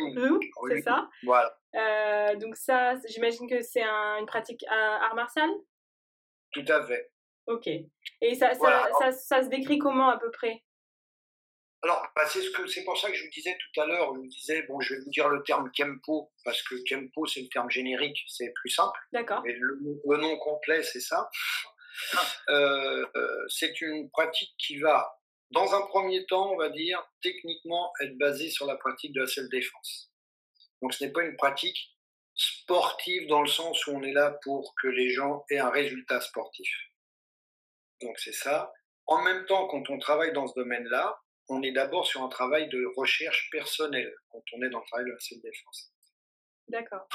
c'est 0.69 0.83
ça? 0.83 1.09
Voilà. 1.25 1.57
Euh, 1.77 2.35
donc 2.37 2.57
ça, 2.57 2.95
j'imagine 3.09 3.49
que 3.49 3.63
c'est 3.63 3.85
une 3.85 4.27
pratique 4.27 4.65
art 4.69 5.15
martial? 5.15 5.49
Tout 6.53 6.65
à 6.67 6.83
fait. 6.83 7.11
Ok. 7.47 7.69
Et 7.69 8.35
ça, 8.35 8.55
ça, 8.55 9.13
ça 9.13 9.43
se 9.43 9.49
décrit 9.49 9.79
comment 9.79 10.09
à 10.09 10.19
peu 10.19 10.31
près? 10.31 10.63
Alors, 11.83 12.07
bah, 12.15 12.27
c'est 12.29 12.43
ce 12.43 12.51
que 12.51 12.67
c'est 12.67 12.85
pour 12.85 12.99
ça 12.99 13.11
que 13.11 13.17
je 13.17 13.25
vous 13.25 13.31
disais 13.31 13.57
tout 13.57 13.81
à 13.81 13.87
l'heure. 13.87 14.15
Je 14.15 14.21
vous 14.21 14.27
disais, 14.27 14.63
bon, 14.65 14.81
je 14.81 14.95
vais 14.95 15.01
vous 15.01 15.11
dire 15.11 15.29
le 15.31 15.43
terme 15.43 15.71
Kempo 15.73 16.31
parce 16.45 16.63
que 16.63 16.75
Kempo 16.87 17.27
c'est 17.27 17.41
le 17.41 17.49
terme 17.49 17.71
générique, 17.71 18.23
c'est 18.29 18.53
plus 18.55 18.69
simple. 18.69 18.99
D'accord. 19.13 19.43
Mais 19.45 19.57
le, 19.59 20.17
nom 20.19 20.37
complet 20.39 20.83
c'est 20.83 21.01
ça. 21.01 21.31
Euh, 22.49 23.07
c'est 23.49 23.81
une 23.81 24.11
pratique 24.11 24.55
qui 24.59 24.79
va, 24.79 25.19
dans 25.51 25.75
un 25.75 25.83
premier 25.87 26.25
temps, 26.27 26.53
on 26.53 26.57
va 26.57 26.71
dire, 26.71 27.03
techniquement, 27.23 27.93
être 28.01 28.17
basée 28.17 28.51
sur 28.51 28.67
la 28.67 28.77
pratique 28.77 29.13
de 29.13 29.21
la 29.21 29.27
self-défense. 29.27 30.11
Donc 30.83 30.95
ce 30.95 31.05
n'est 31.05 31.13
pas 31.13 31.23
une 31.23 31.37
pratique 31.37 31.97
sportive 32.35 33.29
dans 33.29 33.43
le 33.43 33.49
sens 33.49 33.87
où 33.87 33.93
on 33.93 34.03
est 34.03 34.13
là 34.13 34.39
pour 34.43 34.75
que 34.81 34.89
les 34.89 35.11
gens 35.11 35.45
aient 35.51 35.59
un 35.59 35.71
résultat 35.71 36.21
sportif. 36.21 36.71
Donc 38.01 38.19
c'est 38.19 38.33
ça. 38.33 38.73
En 39.07 39.23
même 39.23 39.45
temps, 39.47 39.67
quand 39.67 39.91
on 39.91 39.99
travaille 39.99 40.33
dans 40.33 40.47
ce 40.47 40.55
domaine-là, 40.55 41.21
on 41.51 41.63
est 41.63 41.73
d'abord 41.73 42.07
sur 42.07 42.23
un 42.23 42.29
travail 42.29 42.69
de 42.69 42.85
recherche 42.97 43.49
personnelle 43.51 44.15
quand 44.31 44.43
on 44.53 44.63
est 44.63 44.71
dans 44.71 44.81
le 44.81 44.87
travail 44.87 45.07
de 45.07 45.13
la 45.13 45.21
self-défense. 45.21 45.93
D'accord. 46.69 47.09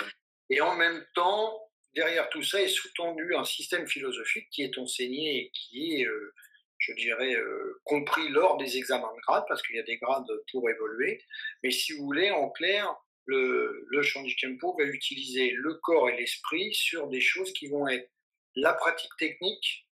Et 0.50 0.62
en 0.62 0.76
même 0.76 1.06
temps, 1.16 1.72
derrière 1.94 2.30
tout 2.30 2.44
ça 2.44 2.62
est 2.62 2.68
sous-tendu 2.68 3.36
un 3.36 3.46
système 3.46 3.88
philosophique 3.88 4.50
qui 4.52 4.64
est 4.64 4.78
enseigné 4.78 5.38
et 5.38 5.52
qui 5.52 6.02
est, 6.02 6.06
euh, 6.06 6.34
je 6.78 6.94
dirais, 6.94 7.34
euh, 7.34 7.82
compris 7.86 8.28
lors 8.30 8.58
des 8.58 8.78
examens 8.78 9.14
de 9.16 9.22
grade, 9.22 9.46
parce 9.48 9.62
qu'il 9.64 9.78
y 9.78 9.80
a 9.80 9.84
des 9.84 9.98
grades 9.98 10.28
pour 10.52 10.70
évoluer. 10.70 11.24
Mais 11.64 11.72
si 11.72 11.94
vous 11.94 12.04
voulez, 12.04 12.30
en 12.32 12.50
clair, 12.50 12.94
le, 13.26 13.86
le 13.88 14.04
Shanji 14.04 14.36
Kempo 14.36 14.76
va 14.78 14.84
utiliser 14.84 15.52
le 15.52 15.76
corps 15.76 16.10
et 16.10 16.18
l'esprit 16.18 16.74
sur 16.74 17.08
des 17.08 17.22
choses 17.22 17.54
qui 17.54 17.68
vont 17.68 17.88
être 17.88 18.12
la 18.56 18.74
pratique 18.74 19.16
technique, 19.18 19.88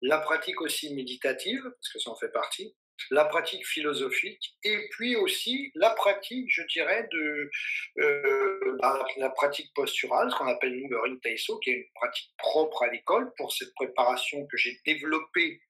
la 0.00 0.18
pratique 0.18 0.60
aussi 0.60 0.92
méditative, 0.94 1.62
parce 1.62 1.92
que 1.92 1.98
ça 1.98 2.10
en 2.10 2.16
fait 2.16 2.32
partie, 2.32 2.74
la 3.10 3.24
pratique 3.24 3.66
philosophique 3.66 4.56
et 4.64 4.88
puis 4.90 5.16
aussi 5.16 5.70
la 5.74 5.90
pratique, 5.90 6.46
je 6.48 6.62
dirais, 6.72 7.08
de 7.12 7.50
euh, 7.98 8.76
bah, 8.80 9.04
la 9.16 9.30
pratique 9.30 9.72
posturale, 9.74 10.30
ce 10.30 10.36
qu'on 10.36 10.46
appelle 10.46 10.78
nous 10.78 10.88
le 10.88 10.98
Rin 10.98 11.16
Taiso, 11.22 11.58
qui 11.58 11.70
est 11.70 11.74
une 11.74 11.92
pratique 11.94 12.32
propre 12.38 12.82
à 12.82 12.88
l'école 12.88 13.32
pour 13.36 13.52
cette 13.52 13.74
préparation 13.74 14.46
que 14.46 14.56
j'ai 14.56 14.80
développée 14.86 15.60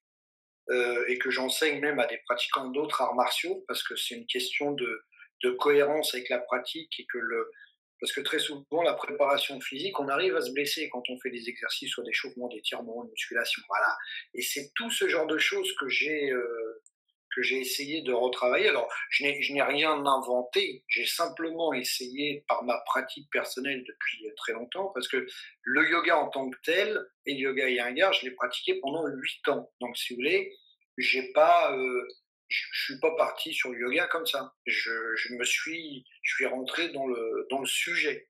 euh, 0.69 1.03
et 1.07 1.17
que 1.17 1.29
j'enseigne 1.29 1.79
même 1.79 1.99
à 1.99 2.07
des 2.07 2.19
pratiquants 2.25 2.69
d'autres 2.69 3.01
arts 3.01 3.15
martiaux, 3.15 3.63
parce 3.67 3.83
que 3.83 3.95
c'est 3.95 4.15
une 4.15 4.27
question 4.27 4.71
de, 4.71 5.03
cohérence 5.59 6.13
avec 6.13 6.29
la 6.29 6.39
pratique 6.39 6.97
et 7.01 7.05
que 7.05 7.19
parce 7.99 8.11
que 8.11 8.21
très 8.21 8.39
souvent, 8.39 8.81
la 8.83 8.95
préparation 8.95 9.61
physique, 9.61 9.97
on 9.97 10.09
arrive 10.09 10.35
à 10.35 10.41
se 10.41 10.51
blesser 10.51 10.89
quand 10.89 11.03
on 11.09 11.17
fait 11.19 11.29
des 11.29 11.47
exercices, 11.47 11.89
soit 11.89 12.03
d'échauffement, 12.03 12.49
d'étirement, 12.49 13.05
de 13.05 13.09
musculation. 13.09 13.61
Voilà. 13.69 13.97
Et 14.33 14.41
c'est 14.41 14.71
tout 14.75 14.89
ce 14.89 15.07
genre 15.07 15.25
de 15.25 15.37
choses 15.37 15.73
que 15.79 15.87
j'ai 15.87 16.29
euh, 16.31 16.83
que 17.35 17.41
j'ai 17.41 17.59
essayé 17.59 18.01
de 18.01 18.13
retravailler. 18.13 18.69
Alors, 18.69 18.91
je 19.09 19.23
n'ai 19.25 19.63
rien 19.63 20.05
inventé, 20.05 20.83
j'ai 20.87 21.05
simplement 21.05 21.73
essayé 21.73 22.43
par 22.47 22.63
ma 22.63 22.77
pratique 22.85 23.29
personnelle 23.31 23.83
depuis 23.85 24.25
très 24.37 24.53
longtemps, 24.53 24.91
parce 24.93 25.07
que 25.07 25.25
le 25.61 25.89
yoga 25.89 26.17
en 26.17 26.29
tant 26.29 26.49
que 26.49 26.57
tel, 26.63 26.99
et 27.25 27.33
le 27.33 27.39
yoga 27.39 27.69
Iyengar, 27.69 28.13
je 28.13 28.25
l'ai 28.25 28.31
pratiqué 28.31 28.79
pendant 28.79 29.05
8 29.07 29.47
ans. 29.49 29.71
Donc, 29.79 29.97
si 29.97 30.13
vous 30.13 30.17
voulez, 30.17 30.53
j'ai 30.97 31.31
pas, 31.33 31.75
euh, 31.75 32.07
je, 32.47 32.83
suis 32.85 32.99
pas 32.99 33.15
parti 33.15 33.53
sur 33.53 33.71
le 33.71 33.79
yoga 33.79 34.07
comme 34.07 34.25
ça. 34.25 34.53
Je, 34.65 34.91
je, 35.15 35.33
me 35.33 35.43
suis, 35.43 36.05
je 36.21 36.35
suis 36.35 36.45
rentré 36.45 36.89
dans 36.89 37.07
le, 37.07 37.47
dans 37.49 37.59
le 37.59 37.65
sujet. 37.65 38.29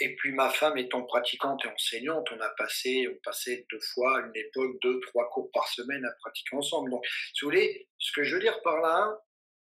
Et 0.00 0.16
puis 0.16 0.32
ma 0.32 0.50
femme 0.50 0.76
étant 0.76 1.02
pratiquante 1.02 1.64
et 1.64 1.68
enseignante, 1.68 2.28
on 2.32 2.40
a 2.40 2.48
passé, 2.50 3.08
on 3.08 3.16
passait 3.22 3.64
deux 3.70 3.80
fois, 3.80 4.18
à 4.18 4.26
une 4.26 4.36
époque, 4.36 4.76
deux, 4.82 5.00
trois 5.00 5.28
cours 5.30 5.50
par 5.52 5.68
semaine 5.68 6.04
à 6.04 6.10
pratiquer 6.20 6.56
ensemble. 6.56 6.90
Donc, 6.90 7.06
si 7.32 7.44
vous 7.44 7.50
voulez, 7.50 7.88
ce 7.98 8.12
que 8.12 8.24
je 8.24 8.34
veux 8.34 8.40
dire 8.40 8.60
par 8.62 8.80
là, 8.80 9.20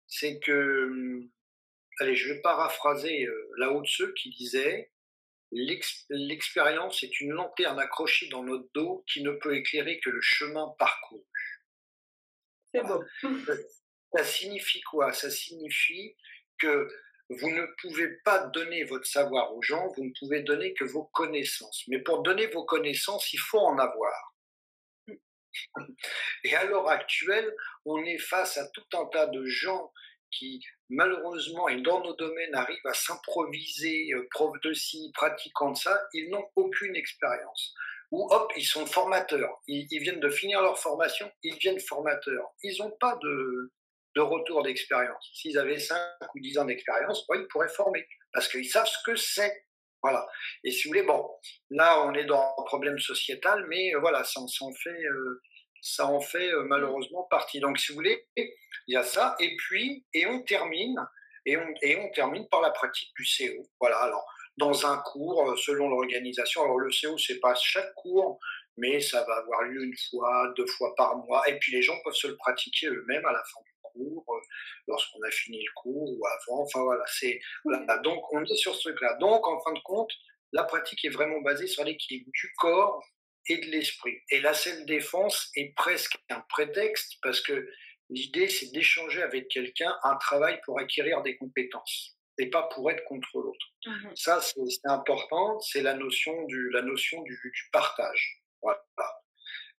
c'est 0.08 0.39
que, 0.39 0.86
hum, 0.86 1.29
allez, 2.00 2.15
je 2.15 2.34
vais 2.34 2.41
paraphraser 2.41 3.25
euh, 3.25 3.51
Lao 3.58 3.84
Tzu 3.86 4.13
qui 4.15 4.32
disait, 4.32 4.91
l'expérience 5.51 7.03
est 7.03 7.22
une 7.22 7.32
lanterne 7.32 7.79
accrochée 7.79 8.27
dans 8.29 8.44
notre 8.44 8.67
dos 8.74 9.03
qui 9.08 9.22
ne 9.22 9.32
peut 9.32 9.55
éclairer 9.55 10.00
que 10.00 10.10
le 10.10 10.22
chemin 10.22 10.74
parcouru. 10.79 11.24
C'est 12.74 12.84
beau. 12.84 13.03
Ça 14.15 14.24
signifie 14.24 14.82
quoi? 14.82 15.12
Ça 15.13 15.29
signifie 15.29 16.15
que 16.58 16.88
vous 17.29 17.50
ne 17.50 17.65
pouvez 17.82 18.08
pas 18.24 18.48
donner 18.48 18.84
votre 18.84 19.08
savoir 19.08 19.55
aux 19.55 19.62
gens, 19.62 19.88
vous 19.96 20.05
ne 20.05 20.13
pouvez 20.20 20.41
donner 20.41 20.74
que 20.74 20.84
vos 20.84 21.05
connaissances. 21.05 21.84
Mais 21.88 22.00
pour 22.00 22.22
donner 22.22 22.48
vos 22.48 22.65
connaissances, 22.65 23.34
il 23.34 23.39
faut 23.39 23.60
en 23.60 23.77
avoir. 23.79 24.36
Et 26.44 26.55
à 26.55 26.65
l'heure 26.65 26.88
actuelle, 26.89 27.51
on 27.86 28.03
est 28.03 28.20
face 28.20 28.58
à 28.58 28.67
tout 28.70 28.98
un 28.98 29.05
tas 29.05 29.27
de 29.27 29.46
gens 29.46 29.91
qui, 30.32 30.62
malheureusement, 30.89 31.67
et 31.70 31.82
dans 31.82 32.03
nos 32.03 32.15
domaines, 32.15 32.53
arrivent 32.53 32.86
à 32.86 32.94
s'improviser, 32.94 34.12
euh, 34.13 34.27
prof 34.32 34.53
de 34.63 34.74
ci, 34.74 35.12
pratiquant 35.13 35.72
de 35.72 35.77
ça, 35.77 36.00
ils 36.13 36.29
n'ont 36.29 36.46
aucune 36.55 36.96
expérience. 36.96 37.74
Ou 38.12 38.27
hop, 38.32 38.51
ils 38.58 38.65
sont 38.65 38.86
formateurs. 38.86 39.62
Ils, 39.67 39.88
ils, 39.91 40.00
viennent 40.00 40.20
de 40.20 40.29
finir 40.29 40.62
leur 40.62 40.77
formation, 40.77 41.32
ils 41.41 41.58
viennent 41.58 41.79
formateurs. 41.79 42.53
Ils 42.63 42.77
n'ont 42.79 42.91
pas 43.00 43.17
de, 43.22 43.72
de 44.15 44.22
retour 44.22 44.63
d'expérience. 44.63 45.29
S'ils 45.34 45.57
avaient 45.57 45.79
5 45.79 45.98
ou 46.34 46.39
10 46.39 46.57
ans 46.60 46.65
d'expérience, 46.65 47.25
ils 47.34 47.48
pourraient 47.48 47.69
former, 47.69 48.07
parce 48.34 48.48
qu'ils 48.48 48.69
savent 48.69 48.88
ce 48.88 48.98
que 49.05 49.15
c'est. 49.15 49.65
Voilà. 50.01 50.25
Et 50.63 50.72
si 50.72 50.84
vous 50.84 50.89
voulez, 50.89 51.03
bon, 51.03 51.27
là, 51.72 52.05
on 52.05 52.13
est 52.13 52.25
dans 52.25 52.55
un 52.57 52.63
problème 52.63 53.00
sociétal, 53.00 53.65
mais 53.67 53.93
euh, 53.95 54.00
voilà, 54.00 54.24
ça, 54.24 54.39
en 54.39 54.74
fait, 54.74 55.03
euh, 55.03 55.41
ça 55.81 56.05
en 56.05 56.22
fait 56.22 56.51
euh, 56.51 56.63
malheureusement 56.63 57.24
partie. 57.29 57.60
Donc, 57.60 57.79
si 57.79 57.91
vous 57.91 57.95
voulez, 57.95 58.27
il 58.38 58.48
y 58.88 58.98
a 58.98 59.03
ça. 59.03 59.36
Et 59.39 59.55
puis, 59.57 60.05
et 60.13 60.27
on 60.27 60.43
termine, 60.43 61.00
et 61.45 61.57
on, 61.57 62.10
termine 62.12 62.48
par 62.50 62.62
la 62.62 62.72
pratique 62.72 63.12
du 63.17 63.25
CO. 63.25 63.67
Voilà. 63.79 63.98
Alors, 63.98 64.25
dans 64.57 64.86
un 64.86 64.98
cours, 65.00 65.57
selon 65.57 65.89
l'organisation, 65.89 66.63
alors 66.63 66.79
le 66.79 66.89
CO, 66.89 67.17
c'est 67.17 67.39
pas 67.39 67.55
chaque 67.55 67.93
cours, 67.95 68.39
mais 68.77 69.01
ça 69.01 69.24
va 69.25 69.36
avoir 69.38 69.63
lieu 69.63 69.84
une 69.84 69.98
fois, 70.10 70.53
deux 70.55 70.67
fois 70.67 70.93
par 70.95 71.17
mois. 71.17 71.41
Et 71.50 71.57
puis, 71.60 71.74
les 71.74 71.81
gens 71.81 71.95
peuvent 72.03 72.13
se 72.13 72.27
le 72.27 72.38
pratiquer 72.38 72.88
eux-mêmes 72.88 73.25
à 73.25 73.31
la 73.31 73.43
fin 73.43 73.62
euh, 73.98 74.40
lorsqu'on 74.88 75.22
a 75.24 75.32
fini 75.32 75.64
le 75.64 75.72
cours 75.75 76.10
ou 76.12 76.22
avant. 76.25 76.64
Enfin 76.64 76.84
voilà, 76.84 77.04
c'est 77.08 77.40
donc 78.04 78.34
on 78.34 78.44
est 78.44 78.56
sur 78.56 78.75
ce 78.75 78.90
truc-là. 78.90 79.16
Donc 79.20 79.48
en 79.48 79.60
fin 79.62 79.74
de 79.74 79.80
compte, 79.80 80.12
la 80.52 80.64
pratique 80.64 81.04
est 81.06 81.10
vraiment 81.10 81.42
basée 81.42 81.68
sur 81.68 81.84
l'équilibre 81.84 82.30
du 82.34 82.54
corps 82.58 83.04
et 83.48 83.58
de 83.58 83.66
l'esprit. 83.66 84.18
Et 84.30 84.40
la 84.42 84.54
self-défense 84.54 85.52
est 85.56 85.74
presque 85.75 86.18
un 86.30 86.42
prétexte 86.50 87.18
parce 87.22 87.42
que 87.42 87.70
l'idée 88.10 88.50
c'est 88.50 88.72
d'échanger 88.72 89.22
avec 89.22 89.48
quelqu'un 89.48 89.96
un 90.04 90.16
travail 90.18 90.60
pour 90.66 90.80
acquérir 90.80 91.22
des 91.22 91.38
compétences 91.38 92.18
et 92.38 92.50
pas 92.50 92.64
pour 92.74 92.90
être 92.92 93.04
contre 93.06 93.30
l'autre. 93.40 93.66
Mmh 93.86 94.16
Ça 94.16 94.42
c'est 94.42 94.86
important, 94.86 95.60
c'est 95.60 95.82
la 95.82 95.94
notion 95.94 96.44
du 96.46 96.70
la 96.72 96.82
notion 96.82 97.22
du, 97.24 97.34
du 97.44 97.70
partage. 97.72 98.42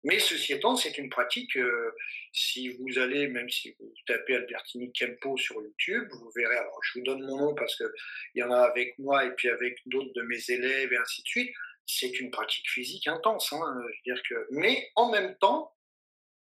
Mais 0.07 0.21
ceci 0.21 0.53
étant, 0.53 0.77
c'est 0.77 0.99
une 0.99 1.11
pratique, 1.11 1.57
euh, 1.57 1.93
si 2.31 2.69
vous 2.69 2.97
allez, 3.01 3.27
même 3.27 3.51
si 3.51 3.75
vous 3.81 3.93
tapez 4.07 4.37
Albertini 4.37 4.93
Kempo 4.93 5.37
sur 5.37 5.61
YouTube, 5.61 6.09
vous 6.13 6.31
verrez, 6.31 6.55
alors 6.55 6.79
je 6.85 7.01
vous 7.01 7.05
donne 7.05 7.23
mon 7.27 7.39
nom 7.39 7.55
parce 7.57 7.75
qu'il 7.75 7.91
y 8.37 8.43
en 8.45 8.53
a 8.53 8.61
avec 8.61 8.97
moi 9.01 9.25
et 9.25 9.33
puis 9.33 9.49
avec 9.49 9.81
d'autres 9.87 10.13
de 10.15 10.23
mes 10.23 10.39
élèves 10.49 10.93
et 10.93 10.97
ainsi 10.97 11.23
de 11.23 11.27
suite, 11.27 11.53
c'est 11.87 12.21
une 12.21 12.31
pratique 12.31 12.71
physique 12.71 13.09
intense. 13.09 13.53
Hein, 13.53 13.83
dire 14.05 14.23
que... 14.29 14.47
Mais 14.53 14.89
en 14.95 15.11
même 15.11 15.37
temps, 15.39 15.75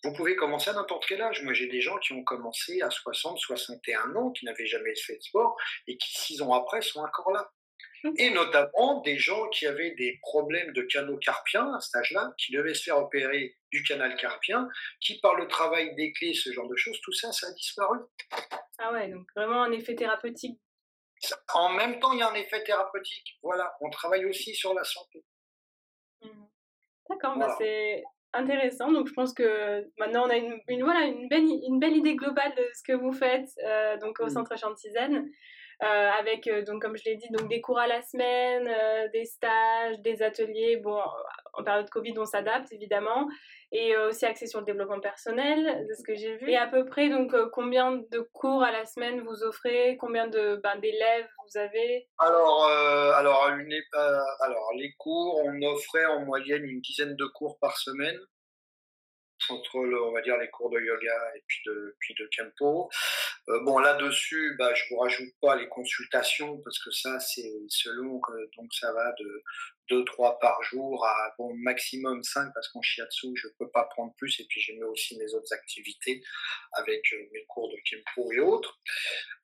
vous 0.04 0.12
pouvez 0.12 0.37
commencer 0.37 0.71
à 0.71 0.75
n'importe 0.75 1.07
quel 1.09 1.21
âge. 1.21 1.42
Moi, 1.42 1.52
j'ai 1.52 1.66
des 1.66 1.80
gens 1.80 1.99
qui 1.99 2.12
ont 2.12 2.23
commencé 2.23 2.80
à 2.83 2.90
60, 2.90 3.37
61 3.37 4.14
ans, 4.14 4.30
qui 4.30 4.45
n'avaient 4.45 4.66
jamais 4.66 4.95
fait 4.95 5.16
de 5.16 5.23
sport 5.23 5.57
et 5.88 5.97
qui, 5.97 6.21
six 6.21 6.40
ans 6.40 6.52
après, 6.52 6.83
sont 6.83 7.00
encore 7.00 7.33
là 7.33 7.50
et 8.16 8.30
notamment 8.30 9.00
des 9.00 9.19
gens 9.19 9.49
qui 9.49 9.66
avaient 9.66 9.92
des 9.92 10.19
problèmes 10.23 10.73
de 10.73 10.83
canaux 10.83 11.19
carpiens 11.19 11.75
à 11.75 11.80
cet 11.80 11.97
âge-là, 11.97 12.33
qui 12.38 12.52
devaient 12.52 12.75
se 12.75 12.85
faire 12.85 12.99
opérer 12.99 13.57
du 13.71 13.83
canal 13.83 14.16
carpien, 14.16 14.69
qui 15.00 15.21
par 15.21 15.35
le 15.37 15.47
travail 15.49 15.95
des 15.95 16.12
clés, 16.12 16.35
ce 16.35 16.52
genre 16.52 16.69
de 16.69 16.76
choses, 16.76 17.00
tout 17.02 17.12
ça, 17.12 17.33
ça 17.33 17.49
a 17.49 17.52
disparu. 17.52 17.99
Ah 18.78 18.92
ouais, 18.92 19.09
donc 19.09 19.26
vraiment 19.37 19.62
un 19.62 19.73
effet 19.73 19.95
thérapeutique. 19.95 20.59
En 21.52 21.71
même 21.71 22.00
temps, 22.00 22.12
il 22.12 22.21
y 22.21 22.23
a 22.23 22.30
un 22.30 22.35
effet 22.35 22.64
thérapeutique. 22.64 23.38
Voilà, 23.42 23.75
on 23.80 23.90
travaille 23.90 24.25
aussi 24.25 24.54
sur 24.54 24.73
la 24.73 24.85
santé. 24.85 25.23
Mmh. 26.23 26.28
D'accord, 27.11 27.37
bah 27.37 27.54
c'est 27.59 28.02
intéressant. 28.33 28.90
Donc 28.92 29.09
je 29.09 29.12
pense 29.12 29.35
que 29.35 29.87
maintenant 29.99 30.26
on 30.26 30.30
a 30.30 30.37
une, 30.37 30.61
voilà, 30.83 31.07
une, 31.07 31.28
belle, 31.28 31.45
une 31.45 31.78
belle 31.78 31.97
idée 31.97 32.14
globale 32.14 32.54
de 32.54 32.66
ce 32.75 32.83
que 32.83 32.92
vous 32.92 33.12
faites 33.12 33.50
euh, 33.64 33.99
donc 33.99 34.21
au 34.21 34.26
mmh. 34.26 34.30
Centre 34.30 34.59
Chantizaine. 34.59 35.16
Euh, 35.16 35.30
avec, 35.82 36.46
euh, 36.46 36.62
donc, 36.62 36.82
comme 36.82 36.96
je 36.96 37.04
l'ai 37.04 37.16
dit, 37.16 37.28
donc, 37.30 37.49
des 37.49 37.60
cours 37.60 37.78
à 37.78 37.87
la 37.87 38.02
semaine, 38.02 38.68
euh, 38.68 39.08
des 39.12 39.25
stages, 39.25 39.99
des 40.00 40.22
ateliers. 40.22 40.76
Bon, 40.76 41.00
en 41.54 41.64
période 41.64 41.88
Covid, 41.90 42.14
on 42.18 42.25
s'adapte 42.25 42.72
évidemment. 42.72 43.28
Et 43.72 43.96
aussi 43.96 44.26
axé 44.26 44.46
sur 44.46 44.58
le 44.58 44.66
développement 44.66 44.99
personnel, 44.99 45.87
de 45.88 45.94
ce 45.94 46.02
que 46.02 46.14
j'ai 46.16 46.37
vu. 46.37 46.50
Et 46.50 46.56
à 46.56 46.66
peu 46.66 46.84
près, 46.84 47.08
donc, 47.08 47.32
combien 47.52 47.92
de 47.92 48.28
cours 48.32 48.64
à 48.64 48.72
la 48.72 48.84
semaine 48.84 49.20
vous 49.20 49.44
offrez? 49.44 49.96
Combien 50.00 50.26
de, 50.26 50.60
ben, 50.62 50.76
d'élèves 50.80 51.28
vous 51.44 51.58
avez? 51.60 52.08
Alors, 52.18 52.66
alors, 53.14 53.49
les 54.76 54.92
cours, 54.99 55.40
on 55.44 55.62
offrait 55.62 56.06
en 56.06 56.25
moyenne 56.25 56.64
une 56.64 56.80
dizaine 56.80 57.14
de 57.14 57.26
cours 57.26 57.58
par 57.60 57.76
semaine 57.76 58.18
entre 59.50 59.78
on 59.78 60.12
va 60.12 60.23
dire 60.23 60.37
les 60.38 60.49
cours 60.49 60.71
de 60.71 60.80
yoga 60.80 61.33
et 61.37 61.42
puis 61.47 61.61
de 61.66 61.97
puis 61.99 62.14
de 62.14 62.28
Kempo. 62.35 62.90
Euh, 63.49 63.61
bon 63.64 63.78
là-dessus, 63.78 64.54
bah, 64.59 64.73
je 64.75 64.83
vous 64.90 65.00
rajoute 65.00 65.33
pas 65.40 65.57
les 65.57 65.69
consultations 65.69 66.59
parce 66.59 66.78
que 66.83 66.90
ça 66.90 67.19
c'est 67.21 67.52
selon 67.69 68.21
donc 68.57 68.73
ça 68.73 68.92
va 68.92 69.12
de 69.19 69.42
2 69.88 70.04
3 70.04 70.38
par 70.38 70.62
jour 70.62 71.04
à 71.04 71.35
bon 71.38 71.54
maximum 71.54 72.23
5 72.23 72.52
parce 72.54 72.69
qu'en 72.69 72.83
shiatsu 72.83 73.28
je 73.35 73.49
peux 73.59 73.69
pas 73.71 73.85
prendre 73.85 74.14
plus 74.16 74.38
et 74.40 74.47
puis 74.49 74.61
j'ai 74.61 74.80
aussi 74.85 75.19
mes 75.19 75.35
autres 75.35 75.52
activités 75.52 76.23
avec 76.73 77.02
euh, 77.12 77.28
mes 77.33 77.45
cours 77.47 77.69
de 77.71 77.76
Kempo 77.85 78.33
et 78.33 78.40
autres. 78.40 78.78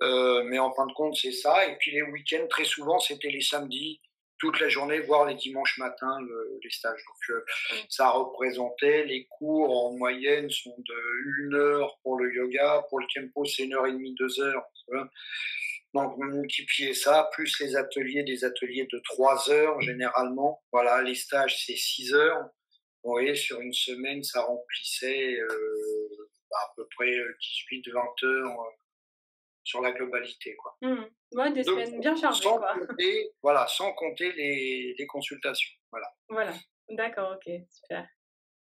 Euh, 0.02 0.44
mais 0.44 0.58
en 0.58 0.72
fin 0.72 0.86
de 0.86 0.92
compte 0.92 1.16
c'est 1.16 1.32
ça 1.32 1.66
et 1.66 1.76
puis 1.76 1.90
les 1.90 2.02
week-ends 2.02 2.46
très 2.48 2.64
souvent 2.64 2.98
c'était 3.00 3.30
les 3.30 3.42
samedis 3.42 4.00
toute 4.38 4.60
la 4.60 4.68
journée, 4.68 5.00
voire 5.00 5.26
les 5.26 5.34
dimanches 5.34 5.78
matins, 5.78 6.18
les 6.62 6.70
stages. 6.70 7.02
Donc, 7.06 7.36
euh, 7.36 7.44
ça 7.88 8.10
représentait, 8.10 9.04
les 9.04 9.26
cours 9.26 9.86
en 9.86 9.96
moyenne 9.96 10.50
sont 10.50 10.76
de 10.78 11.50
1 11.50 11.54
heure 11.54 11.98
pour 12.02 12.18
le 12.18 12.32
yoga, 12.34 12.84
pour 12.88 13.00
le 13.00 13.06
Kempo, 13.12 13.44
c'est 13.44 13.64
une 13.64 13.74
heure 13.74 13.86
et 13.86 13.92
demie, 13.92 14.14
deux 14.14 14.40
heures. 14.40 14.64
Donc, 15.94 16.18
multiplier 16.18 16.92
ça, 16.92 17.30
plus 17.32 17.58
les 17.60 17.76
ateliers, 17.76 18.22
des 18.22 18.44
ateliers 18.44 18.86
de 18.92 19.00
3 19.04 19.50
heures 19.50 19.80
généralement. 19.80 20.62
Voilà, 20.72 21.02
les 21.02 21.14
stages, 21.14 21.64
c'est 21.64 21.76
6 21.76 22.14
heures. 22.14 22.44
Vous 23.02 23.12
voyez, 23.12 23.34
sur 23.34 23.60
une 23.60 23.72
semaine, 23.72 24.22
ça 24.22 24.42
remplissait 24.42 25.36
euh, 25.38 26.28
à 26.52 26.72
peu 26.76 26.86
près 26.96 27.16
18-20 27.72 28.26
heures 28.26 28.58
sur 29.66 29.80
la 29.80 29.90
globalité. 29.90 30.54
Quoi. 30.56 30.76
Mmh. 30.80 31.52
des 31.52 31.64
semaines 31.64 32.00
bien 32.00 32.14
chargées. 32.14 32.42
Sans 32.44 32.58
Compter, 32.86 33.32
voilà, 33.42 33.66
sans 33.66 33.92
compter 33.94 34.32
les, 34.32 34.94
les 34.96 35.06
consultations. 35.06 35.74
Voilà. 35.90 36.06
Voilà, 36.28 36.52
d'accord, 36.88 37.34
ok, 37.34 37.52
super. 37.68 38.06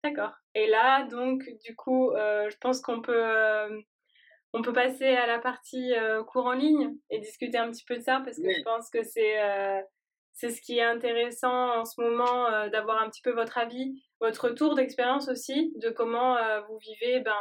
D'accord. 0.04 0.34
Et 0.56 0.68
là, 0.68 1.04
donc, 1.04 1.44
du 1.63 1.75
coup, 1.75 2.12
euh, 2.12 2.50
je 2.50 2.58
pense 2.58 2.82
qu'on 2.82 3.01
peut, 3.01 3.13
euh, 3.13 3.80
on 4.54 4.63
peut 4.63 4.74
passer 4.74 5.06
à 5.06 5.27
la 5.27 5.38
partie 5.38 5.94
euh, 5.94 6.24
cours 6.24 6.48
en 6.48 6.54
ligne 6.54 6.96
et 7.12 7.20
discuter 7.20 7.60
un 7.60 7.70
petit 7.70 7.86
peu 7.86 7.98
de 7.98 8.01
ça 8.01 8.22
parce 8.25 8.38
que 8.38 8.51
je 8.51 8.63
pense 8.63 8.89
que 8.89 9.04
c'est 9.04 9.38
c'est 10.34 10.51
ce 10.51 10.62
qui 10.62 10.77
est 10.77 10.84
intéressant 10.84 11.80
en 11.80 11.86
ce 11.86 12.00
moment 12.00 12.68
d'avoir 12.70 13.01
un 13.01 13.10
petit 13.10 13.24
peu 13.24 13.32
votre 13.32 13.58
avis, 13.58 14.04
votre 14.20 14.50
retour 14.50 14.75
d'expérience 14.75 15.30
aussi, 15.30 15.74
de 15.77 15.89
comment 15.89 16.38
vous 16.68 16.77
vivez 16.77 17.22
ben, 17.22 17.34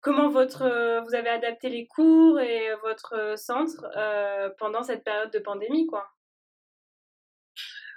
comment 0.00 0.30
votre, 0.30 0.62
euh, 0.62 1.00
vous 1.00 1.14
avez 1.14 1.28
adapté 1.28 1.68
les 1.68 1.86
cours 1.86 2.38
et 2.40 2.74
votre 2.82 3.14
euh, 3.14 3.36
centre 3.36 3.86
euh, 3.96 4.50
pendant 4.58 4.82
cette 4.82 5.04
période 5.04 5.32
de 5.32 5.38
pandémie, 5.38 5.86
quoi? 5.86 6.08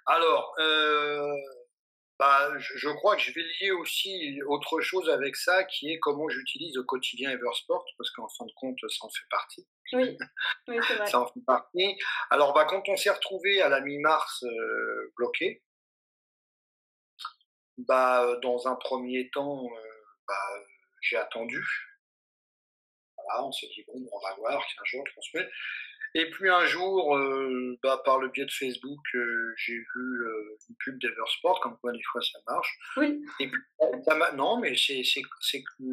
Alors, 0.05 0.55
bah, 2.17 2.51
je, 2.57 2.89
crois 2.89 3.15
que 3.15 3.21
je 3.21 3.31
vais 3.31 3.43
lier 3.61 3.71
aussi 3.71 4.41
autre 4.47 4.81
chose 4.81 5.07
avec 5.07 5.35
ça, 5.35 5.63
qui 5.65 5.91
est 5.91 5.99
comment 5.99 6.27
j'utilise 6.29 6.77
au 6.79 6.83
quotidien 6.83 7.29
Eversport, 7.29 7.85
parce 7.95 8.09
qu'en 8.11 8.27
fin 8.27 8.45
de 8.45 8.51
compte, 8.55 8.79
ça 8.79 9.05
en 9.05 9.09
fait 9.09 9.27
partie. 9.29 9.67
Oui, 9.93 10.17
oui 10.67 10.79
c'est 10.87 10.95
vrai. 10.95 11.05
ça 11.11 11.19
en 11.19 11.27
fait 11.27 11.45
partie. 11.45 11.95
Alors, 12.31 12.53
bah, 12.53 12.65
quand 12.65 12.89
on 12.89 12.97
s'est 12.97 13.11
retrouvé 13.11 13.61
à 13.61 13.69
la 13.69 13.81
mi-mars 13.81 14.43
bloqué, 15.15 15.61
bah, 17.77 18.35
dans 18.41 18.67
un 18.67 18.75
premier 18.75 19.29
temps, 19.29 19.69
bah, 20.27 20.63
j'ai 21.01 21.17
attendu 21.17 21.63
on 23.41 23.51
se 23.51 23.65
dit, 23.67 23.83
bon, 23.87 24.07
on 24.11 24.19
va 24.19 24.35
voir, 24.35 24.65
15 24.77 24.85
jours, 24.85 25.03
30 25.05 25.23
semaines. 25.23 25.49
Et 26.15 26.29
puis 26.31 26.49
un 26.49 26.65
jour, 26.65 27.15
euh, 27.15 27.77
bah, 27.83 28.01
par 28.03 28.19
le 28.19 28.29
biais 28.29 28.45
de 28.45 28.51
Facebook, 28.51 28.99
euh, 29.13 29.53
j'ai 29.57 29.75
vu 29.75 29.85
euh, 29.95 30.57
une 30.67 30.75
pub 30.79 30.99
d'Eversport, 30.99 31.59
comme 31.59 31.77
quoi 31.77 31.91
des 31.91 32.01
fois 32.11 32.21
ça 32.21 32.39
marche. 32.47 32.79
Oui. 32.97 33.21
Et 33.39 33.47
puis, 33.47 33.61
ça 34.03 34.17
non, 34.33 34.59
mais 34.59 34.75
c'est, 34.75 35.03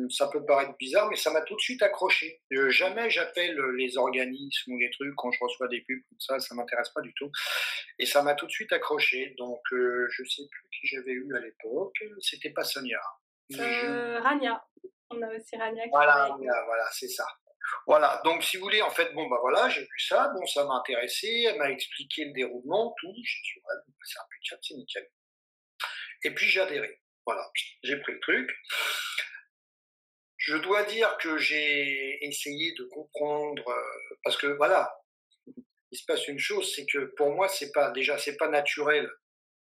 ça 0.09 0.29
peut 0.29 0.45
paraître 0.47 0.75
bizarre, 0.79 1.11
mais 1.11 1.17
ça 1.17 1.31
m'a 1.31 1.43
tout 1.43 1.55
de 1.55 1.61
suite 1.61 1.83
accroché. 1.83 2.41
jamais 2.51 3.11
j'appelle 3.11 3.61
les 3.77 3.99
organismes 3.99 4.73
ou 4.73 4.79
les 4.79 4.91
trucs 4.91 5.15
quand 5.17 5.31
je 5.33 5.39
reçois 5.43 5.69
des 5.69 5.83
pubs 5.83 6.03
comme 6.09 6.21
ça, 6.21 6.41
ça 6.41 6.55
m'intéresse 6.55 6.89
pas 6.91 7.03
du 7.03 7.13
tout. 7.15 7.31
Et 7.99 8.07
ça 8.07 8.23
m'a 8.23 8.35
tout 8.35 8.47
de 8.47 8.53
suite 8.53 8.73
accroché. 8.73 9.35
Donc, 9.37 9.61
je 9.71 10.25
sais 10.25 10.43
plus 10.51 10.69
qui 10.71 10.87
j'avais 10.87 11.13
eu 11.13 11.35
à 11.37 11.41
l'époque. 11.41 12.03
C'était 12.21 12.51
pas 12.51 12.65
Sonia. 12.65 13.01
Rania. 13.55 14.65
On 15.11 15.23
a 15.23 15.29
aussi 15.35 15.57
Rania. 15.57 15.85
Voilà, 15.91 16.37
voilà, 16.39 16.89
c'est 16.93 17.09
ça. 17.09 17.27
Voilà, 17.87 18.21
donc 18.25 18.43
si 18.43 18.57
vous 18.57 18.65
voulez, 18.65 18.83
en 18.83 18.91
fait, 18.91 19.13
bon, 19.15 19.29
bah 19.29 19.39
voilà, 19.41 19.69
j'ai 19.69 19.83
vu 19.83 19.99
ça, 19.99 20.29
bon, 20.29 20.47
ça 20.47 20.65
m'a 20.65 20.75
intéressé, 20.75 21.47
elle 21.49 21.59
m'a 21.59 21.71
expliqué 21.71 22.25
le 22.25 22.33
déroulement, 22.33 22.95
tout, 23.01 23.13
j'ai 23.15 23.41
dit, 23.43 23.61
ouais, 23.65 23.75
c'est 24.05 24.19
impeccable, 24.21 24.61
c'est 24.63 24.75
nickel. 24.75 25.11
Et 26.25 26.35
puis 26.35 26.47
j'ai 26.47 26.61
adhéré, 26.61 27.01
voilà, 27.27 27.49
j'ai 27.83 27.97
pris 28.01 28.13
le 28.13 28.21
truc. 28.21 28.51
Je 30.37 30.57
dois 30.57 30.85
dire 30.85 31.17
que 31.19 31.39
j'ai 31.39 32.25
essayé 32.25 32.73
de 32.75 32.85
comprendre, 32.85 33.69
euh, 33.69 34.17
parce 34.23 34.37
que 34.37 34.47
voilà, 34.47 34.97
il 35.91 35.99
se 35.99 36.05
passe 36.05 36.29
une 36.29 36.39
chose, 36.39 36.73
c'est 36.75 36.87
que 36.87 37.13
pour 37.17 37.31
moi, 37.31 37.49
c'est 37.49 37.73
pas, 37.73 37.91
déjà, 37.91 38.17
c'est 38.17 38.37
pas 38.37 38.49
naturel, 38.49 39.11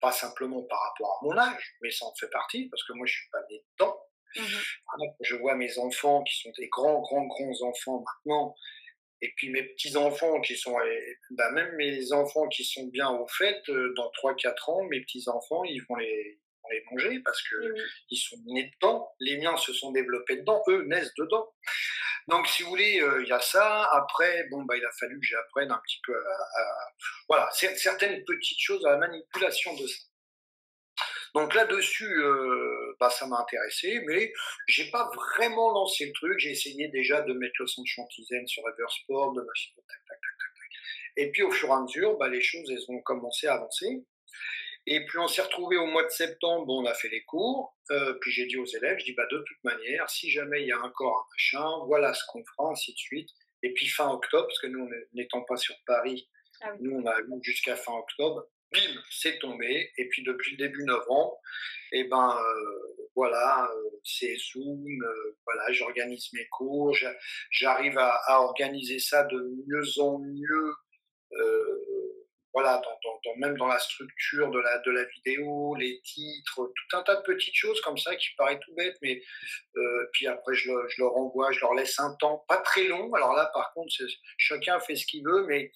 pas 0.00 0.12
simplement 0.12 0.62
par 0.64 0.80
rapport 0.82 1.18
à 1.20 1.24
mon 1.24 1.38
âge, 1.38 1.76
mais 1.80 1.90
ça 1.90 2.04
en 2.04 2.14
fait 2.14 2.28
partie, 2.28 2.68
parce 2.68 2.84
que 2.84 2.92
moi, 2.92 3.06
je 3.06 3.14
suis 3.14 3.30
pas 3.30 3.40
né 3.50 3.64
dedans. 3.78 3.98
Mmh 4.36 4.42
je 5.20 5.34
vois 5.36 5.54
mes 5.56 5.78
enfants 5.78 6.22
qui 6.22 6.40
sont 6.40 6.52
des 6.56 6.68
grands, 6.68 7.00
grands, 7.00 7.26
grands 7.26 7.62
enfants 7.62 8.04
maintenant, 8.06 8.54
et 9.22 9.32
puis 9.36 9.50
mes 9.50 9.62
petits-enfants 9.62 10.40
qui 10.40 10.56
sont, 10.56 10.76
bah 11.30 11.50
même 11.52 11.74
mes 11.76 12.12
enfants 12.12 12.46
qui 12.48 12.64
sont 12.64 12.86
bien 12.88 13.10
au 13.10 13.26
fait, 13.26 13.60
euh, 13.70 13.92
dans 13.96 14.10
3-4 14.22 14.70
ans, 14.70 14.84
mes 14.84 15.00
petits-enfants, 15.00 15.64
ils 15.64 15.82
vont 15.88 15.96
les, 15.96 16.38
les 16.70 16.84
manger 16.90 17.20
parce 17.24 17.42
que 17.42 17.74
ils 18.10 18.18
sont 18.18 18.36
nés 18.46 18.70
dedans. 18.74 19.08
Les 19.20 19.38
miens 19.38 19.56
se 19.56 19.72
sont 19.72 19.92
développés 19.92 20.36
dedans, 20.36 20.62
eux 20.68 20.84
naissent 20.86 21.14
dedans. 21.16 21.52
Donc, 22.28 22.46
si 22.48 22.62
vous 22.62 22.70
voulez, 22.70 23.00
euh, 23.00 23.22
il 23.22 23.28
y 23.28 23.32
a 23.32 23.40
ça. 23.40 23.84
Après, 23.92 24.46
bon, 24.50 24.62
bah, 24.64 24.76
il 24.76 24.84
a 24.84 24.90
fallu 24.98 25.20
que 25.20 25.26
j'apprenne 25.26 25.70
un 25.70 25.80
petit 25.84 26.00
peu 26.06 26.14
à, 26.14 26.60
à 26.60 26.92
voilà, 27.28 27.48
certaines 27.52 28.24
petites 28.24 28.60
choses 28.60 28.84
à 28.86 28.92
la 28.92 28.98
manipulation 28.98 29.74
de 29.74 29.86
ça. 29.86 30.04
Donc 31.34 31.52
là-dessus, 31.54 32.22
euh, 32.22 32.73
bah, 33.04 33.10
ça 33.10 33.26
m'a 33.26 33.38
intéressé, 33.38 34.00
mais 34.06 34.32
j'ai 34.66 34.90
pas 34.90 35.10
vraiment 35.14 35.72
lancé 35.72 36.06
le 36.06 36.12
truc. 36.12 36.38
J'ai 36.38 36.52
essayé 36.52 36.88
déjà 36.88 37.20
de 37.20 37.32
mettre 37.34 37.54
le 37.58 37.66
son 37.66 37.82
de 37.82 37.86
Chantizen 37.86 38.46
sur 38.46 38.62
Eversport, 38.68 39.32
de 39.34 39.42
machine, 39.42 39.74
tac, 39.76 39.98
tac, 40.08 40.18
tac, 40.20 40.38
tac, 40.38 40.70
Et 41.16 41.30
puis 41.30 41.42
au 41.42 41.50
fur 41.50 41.68
et 41.68 41.72
à 41.72 41.80
mesure, 41.80 42.16
bah, 42.16 42.28
les 42.28 42.40
choses, 42.40 42.70
elles 42.70 42.94
ont 42.94 43.00
commencé 43.00 43.46
à 43.46 43.54
avancer. 43.54 44.04
Et 44.86 45.04
puis 45.06 45.18
on 45.18 45.28
s'est 45.28 45.42
retrouvé 45.42 45.76
au 45.76 45.86
mois 45.86 46.04
de 46.04 46.10
septembre, 46.10 46.72
on 46.72 46.84
a 46.84 46.94
fait 46.94 47.08
les 47.08 47.24
cours. 47.24 47.74
Euh, 47.90 48.14
puis 48.20 48.30
j'ai 48.32 48.46
dit 48.46 48.58
aux 48.58 48.66
élèves, 48.66 48.98
je 48.98 49.04
dis 49.04 49.14
bah 49.14 49.26
de 49.30 49.38
toute 49.38 49.64
manière, 49.64 50.08
si 50.10 50.30
jamais 50.30 50.62
il 50.62 50.68
y 50.68 50.72
a 50.72 50.80
encore 50.80 51.18
un 51.18 51.34
machin, 51.34 51.84
voilà 51.86 52.12
ce 52.12 52.22
qu'on 52.28 52.44
fera, 52.44 52.70
ainsi 52.70 52.92
de 52.92 52.98
suite. 52.98 53.30
Et 53.62 53.72
puis 53.72 53.86
fin 53.86 54.10
octobre, 54.10 54.46
parce 54.46 54.58
que 54.58 54.66
nous 54.66 54.86
n'étant 55.14 55.42
pas 55.42 55.56
sur 55.56 55.74
Paris, 55.86 56.28
ah 56.60 56.74
nous 56.80 56.96
on 56.96 57.06
a 57.06 57.14
jusqu'à 57.42 57.76
fin 57.76 57.94
octobre 57.94 58.46
bim, 58.74 59.00
c'est 59.10 59.38
tombé. 59.38 59.90
Et 59.96 60.08
puis 60.08 60.22
depuis 60.22 60.56
le 60.56 60.66
début 60.66 60.84
novembre, 60.84 61.38
et 61.92 62.00
eh 62.00 62.04
ben 62.04 62.36
euh, 62.36 63.06
voilà, 63.14 63.70
euh, 63.70 63.90
c'est 64.02 64.36
Zoom, 64.36 64.84
euh, 65.02 65.36
voilà, 65.44 65.72
j'organise 65.72 66.28
mes 66.32 66.46
cours, 66.48 66.92
j'arrive 67.50 67.96
à, 67.98 68.40
organiser 68.40 68.98
ça 68.98 69.22
de 69.24 69.38
mieux 69.68 69.84
en 70.00 70.18
mieux. 70.18 70.74
voilà, 72.52 72.80
même 73.38 73.56
dans 73.56 73.66
la 73.66 73.78
structure 73.78 74.50
de 74.50 74.60
la, 74.60 75.04
vidéo, 75.04 75.74
les 75.76 76.00
titres, 76.02 76.72
tout 76.74 76.96
un 76.96 77.02
tas 77.02 77.16
de 77.16 77.22
petites 77.22 77.54
choses 77.54 77.80
comme 77.80 77.98
ça 77.98 78.14
qui 78.16 78.28
paraît 78.36 78.58
tout 78.60 78.74
bête, 78.74 78.96
mais 79.02 79.22
puis 80.12 80.26
après 80.26 80.54
je, 80.54 80.70
je 80.88 81.02
leur 81.02 81.16
envoie, 81.16 81.52
je 81.52 81.60
leur 81.60 81.74
laisse 81.74 81.98
un 82.00 82.14
temps 82.18 82.44
pas 82.48 82.58
très 82.58 82.84
long. 82.84 83.12
Alors 83.14 83.34
là, 83.34 83.50
par 83.54 83.72
contre, 83.72 83.92
chacun 84.36 84.80
fait 84.80 84.96
ce 84.96 85.06
qu'il 85.06 85.24
veut, 85.24 85.46
mais 85.46 85.70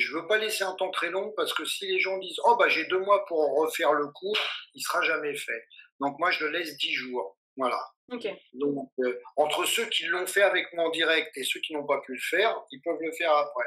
je 0.00 0.14
veux 0.14 0.26
pas 0.26 0.38
laisser 0.38 0.64
un 0.64 0.74
temps 0.74 0.90
très 0.90 1.10
long 1.10 1.32
parce 1.36 1.52
que 1.54 1.64
si 1.64 1.86
les 1.86 1.98
gens 1.98 2.18
disent 2.18 2.40
oh 2.44 2.56
bah 2.56 2.68
j'ai 2.68 2.84
deux 2.84 2.98
mois 2.98 3.24
pour 3.26 3.38
refaire 3.56 3.92
le 3.92 4.08
cours, 4.08 4.36
il 4.74 4.82
sera 4.82 5.02
jamais 5.02 5.34
fait. 5.34 5.66
Donc 6.00 6.18
moi 6.18 6.30
je 6.30 6.44
le 6.44 6.50
laisse 6.50 6.76
dix 6.76 6.92
jours. 6.92 7.38
Voilà. 7.56 7.80
Donc 8.08 8.90
euh, 9.00 9.20
entre 9.36 9.64
ceux 9.64 9.86
qui 9.86 10.04
l'ont 10.04 10.26
fait 10.26 10.42
avec 10.42 10.72
moi 10.74 10.84
en 10.86 10.90
direct 10.90 11.36
et 11.36 11.44
ceux 11.44 11.60
qui 11.60 11.72
n'ont 11.72 11.86
pas 11.86 12.00
pu 12.02 12.12
le 12.12 12.20
faire, 12.20 12.56
ils 12.70 12.80
peuvent 12.82 13.00
le 13.00 13.12
faire 13.12 13.32
après. 13.32 13.66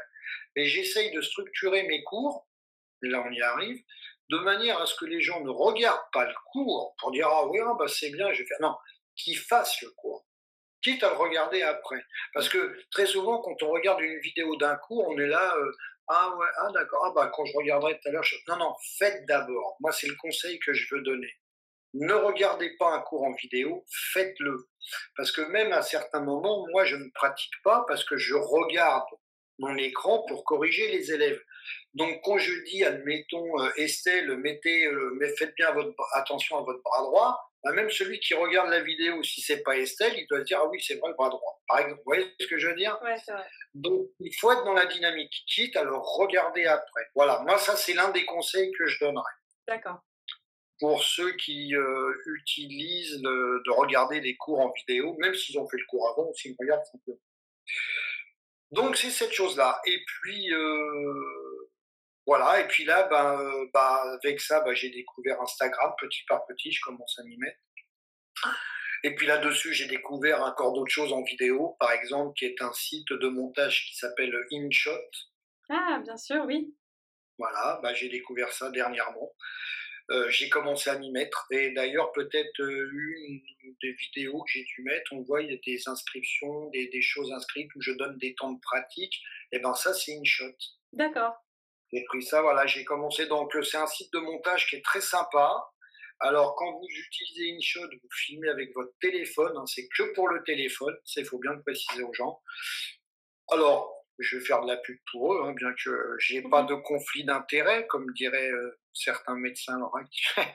Et 0.55 0.65
j'essaye 0.65 1.11
de 1.11 1.21
structurer 1.21 1.83
mes 1.83 2.03
cours. 2.03 2.47
Là 3.01 3.23
on 3.27 3.31
y 3.31 3.41
arrive 3.41 3.81
de 4.29 4.37
manière 4.37 4.79
à 4.79 4.85
ce 4.85 4.93
que 4.95 5.05
les 5.05 5.21
gens 5.21 5.41
ne 5.41 5.49
regardent 5.49 6.11
pas 6.13 6.25
le 6.25 6.35
cours 6.51 6.93
pour 6.99 7.11
dire 7.11 7.27
ah 7.27 7.47
oui 7.47 7.59
ah, 7.63 7.73
bah 7.79 7.87
c'est 7.87 8.11
bien 8.11 8.31
je 8.33 8.43
vais 8.43 8.47
faire 8.47 8.61
non 8.61 8.75
qu'ils 9.15 9.37
fassent 9.37 9.81
le 9.81 9.89
cours 9.91 10.25
quitte 10.81 11.03
à 11.03 11.09
le 11.09 11.15
regarder 11.15 11.61
après. 11.61 12.03
Parce 12.33 12.49
que 12.49 12.77
très 12.91 13.05
souvent, 13.05 13.39
quand 13.39 13.61
on 13.63 13.69
regarde 13.69 14.01
une 14.01 14.19
vidéo 14.19 14.55
d'un 14.57 14.75
cours, 14.75 15.07
on 15.07 15.17
est 15.17 15.27
là, 15.27 15.55
euh, 15.57 15.71
ah 16.09 16.35
ouais, 16.35 16.47
ah 16.57 16.71
d'accord. 16.73 17.05
Ah 17.05 17.11
bah 17.15 17.31
quand 17.33 17.45
je 17.45 17.55
regarderai 17.55 17.99
tout 17.99 18.09
à 18.09 18.11
l'heure, 18.11 18.25
non 18.47 18.57
non, 18.57 18.75
faites 18.97 19.25
d'abord. 19.27 19.77
Moi 19.79 19.91
c'est 19.91 20.07
le 20.07 20.15
conseil 20.15 20.59
que 20.59 20.73
je 20.73 20.93
veux 20.93 21.01
donner. 21.01 21.31
Ne 21.93 22.13
regardez 22.13 22.75
pas 22.77 22.93
un 22.93 23.01
cours 23.01 23.23
en 23.23 23.33
vidéo, 23.33 23.85
faites-le. 24.13 24.69
Parce 25.15 25.31
que 25.31 25.41
même 25.41 25.71
à 25.71 25.81
certains 25.81 26.21
moments, 26.21 26.67
moi 26.71 26.85
je 26.85 26.95
ne 26.95 27.09
pratique 27.13 27.53
pas 27.63 27.85
parce 27.87 28.03
que 28.03 28.17
je 28.17 28.35
regarde 28.35 29.07
mon 29.59 29.75
écran 29.75 30.23
pour 30.27 30.43
corriger 30.45 30.87
les 30.91 31.11
élèves. 31.11 31.41
Donc 31.93 32.19
quand 32.23 32.37
je 32.37 32.53
dis, 32.65 32.83
admettons, 32.83 33.59
euh, 33.61 33.69
Estelle, 33.77 34.35
mettez, 34.37 34.85
euh, 34.85 35.35
faites 35.37 35.55
bien 35.55 35.71
votre, 35.73 35.93
attention 36.13 36.57
à 36.57 36.61
votre 36.61 36.81
bras 36.83 37.01
droit, 37.01 37.48
bah, 37.63 37.71
même 37.73 37.89
celui 37.89 38.19
qui 38.19 38.33
regarde 38.33 38.69
la 38.69 38.81
vidéo, 38.81 39.21
si 39.23 39.41
c'est 39.41 39.63
pas 39.63 39.77
Estelle, 39.77 40.13
il 40.17 40.25
doit 40.27 40.39
se 40.39 40.45
dire 40.45 40.59
ah 40.61 40.67
oui 40.67 40.81
c'est 40.81 40.95
vrai 40.95 41.09
le 41.09 41.15
bras 41.15 41.29
droit. 41.29 41.61
Par 41.67 41.79
exemple, 41.79 41.97
vous 41.97 42.05
voyez 42.05 42.33
ce 42.39 42.47
que 42.47 42.57
je 42.57 42.67
veux 42.67 42.75
dire? 42.75 42.97
Ouais, 43.03 43.15
c'est 43.23 43.33
vrai. 43.33 43.45
Donc 43.73 44.07
il 44.19 44.33
faut 44.39 44.51
être 44.51 44.63
dans 44.63 44.73
la 44.73 44.85
dynamique, 44.85 45.43
quitte 45.47 45.75
à 45.75 45.83
le 45.83 45.95
regarder 45.95 46.65
après. 46.65 47.07
Voilà, 47.15 47.41
moi 47.45 47.57
ça 47.57 47.75
c'est 47.75 47.93
l'un 47.93 48.09
des 48.11 48.25
conseils 48.25 48.71
que 48.71 48.85
je 48.85 48.99
donnerais. 48.99 49.33
D'accord. 49.67 49.99
Pour 50.79 51.03
ceux 51.03 51.33
qui 51.33 51.75
euh, 51.75 52.13
utilisent 52.37 53.21
de 53.21 53.71
regarder 53.71 54.21
des 54.21 54.37
cours 54.37 54.61
en 54.61 54.71
vidéo, 54.71 55.17
même 55.19 55.35
s'ils 55.35 55.59
ont 55.59 55.67
fait 55.67 55.77
le 55.77 55.85
cours 55.89 56.09
avant, 56.09 56.29
ou 56.29 56.33
s'ils 56.33 56.55
regardent 56.57 56.85
simplement. 56.85 57.19
Donc 58.71 58.95
c'est 58.95 59.09
cette 59.09 59.33
chose-là. 59.33 59.81
Et 59.85 59.99
puis 60.05 60.53
euh, 60.53 61.48
voilà, 62.29 62.61
et 62.61 62.67
puis 62.67 62.85
là, 62.85 63.07
ben, 63.09 63.41
euh, 63.41 63.65
bah, 63.73 64.03
avec 64.23 64.39
ça, 64.39 64.61
ben, 64.61 64.75
j'ai 64.75 64.91
découvert 64.91 65.41
Instagram 65.41 65.91
petit 65.99 66.23
par 66.27 66.45
petit, 66.45 66.71
je 66.71 66.79
commence 66.81 67.17
à 67.17 67.23
m'y 67.23 67.35
mettre. 67.37 67.57
Et 69.03 69.15
puis 69.15 69.25
là-dessus, 69.25 69.73
j'ai 69.73 69.87
découvert 69.87 70.43
encore 70.43 70.73
d'autres 70.73 70.91
choses 70.91 71.11
en 71.11 71.23
vidéo, 71.23 71.75
par 71.79 71.91
exemple, 71.91 72.35
qui 72.37 72.45
est 72.45 72.61
un 72.61 72.71
site 72.71 73.11
de 73.11 73.27
montage 73.29 73.83
qui 73.87 73.95
s'appelle 73.95 74.31
InShot. 74.51 75.09
Ah, 75.69 76.01
bien 76.03 76.17
sûr, 76.17 76.43
oui. 76.45 76.71
Voilà, 77.39 77.79
bah, 77.81 77.95
j'ai 77.95 78.09
découvert 78.09 78.53
ça 78.53 78.69
dernièrement. 78.69 79.33
Euh, 80.11 80.29
j'ai 80.29 80.49
commencé 80.49 80.91
à 80.91 80.99
m'y 80.99 81.09
mettre. 81.09 81.47
Et 81.49 81.71
d'ailleurs, 81.71 82.11
peut-être 82.11 82.61
euh, 82.61 82.91
une 82.93 83.41
des 83.81 83.93
vidéos 83.93 84.43
que 84.43 84.51
j'ai 84.51 84.65
dû 84.65 84.83
mettre, 84.83 85.13
on 85.13 85.23
voit 85.23 85.41
il 85.41 85.49
y 85.49 85.55
a 85.55 85.59
des 85.65 85.89
inscriptions, 85.89 86.69
des, 86.69 86.89
des, 86.89 87.01
choses 87.01 87.31
inscrites 87.31 87.73
où 87.73 87.81
je 87.81 87.93
donne 87.93 88.19
des 88.19 88.35
temps 88.35 88.51
de 88.51 88.59
pratique. 88.59 89.19
Et 89.51 89.57
ben 89.57 89.73
ça, 89.73 89.95
c'est 89.95 90.15
InShot. 90.15 90.55
D'accord. 90.93 91.33
J'ai 91.91 92.03
pris 92.05 92.21
ça, 92.21 92.41
voilà, 92.41 92.65
j'ai 92.65 92.85
commencé. 92.85 93.25
Donc, 93.25 93.55
euh, 93.55 93.63
c'est 93.63 93.77
un 93.77 93.87
site 93.87 94.11
de 94.13 94.19
montage 94.19 94.67
qui 94.67 94.75
est 94.75 94.85
très 94.85 95.01
sympa. 95.01 95.51
Alors, 96.19 96.55
quand 96.55 96.71
vous 96.71 96.87
utilisez 96.87 97.55
InShot, 97.55 97.89
vous 97.89 98.09
filmez 98.11 98.49
avec 98.49 98.73
votre 98.75 98.91
téléphone. 98.99 99.53
Hein, 99.57 99.65
c'est 99.65 99.87
que 99.87 100.13
pour 100.13 100.27
le 100.27 100.43
téléphone. 100.43 100.95
Ça, 101.05 101.21
il 101.21 101.25
faut 101.25 101.39
bien 101.39 101.53
le 101.53 101.61
préciser 101.61 102.03
aux 102.03 102.13
gens. 102.13 102.41
Alors, 103.49 103.99
je 104.19 104.37
vais 104.37 104.43
faire 104.43 104.61
de 104.61 104.67
la 104.67 104.77
pub 104.77 104.97
pour 105.11 105.33
eux, 105.33 105.41
hein, 105.45 105.53
bien 105.53 105.73
que 105.83 106.15
j'ai 106.19 106.41
pas 106.41 106.63
de 106.63 106.75
conflit 106.75 107.23
d'intérêt, 107.23 107.87
comme 107.87 108.05
diraient 108.13 108.51
euh, 108.51 108.77
certains 108.93 109.35
médecins 109.35 109.75
à 109.75 109.79
l'heure 109.79 109.93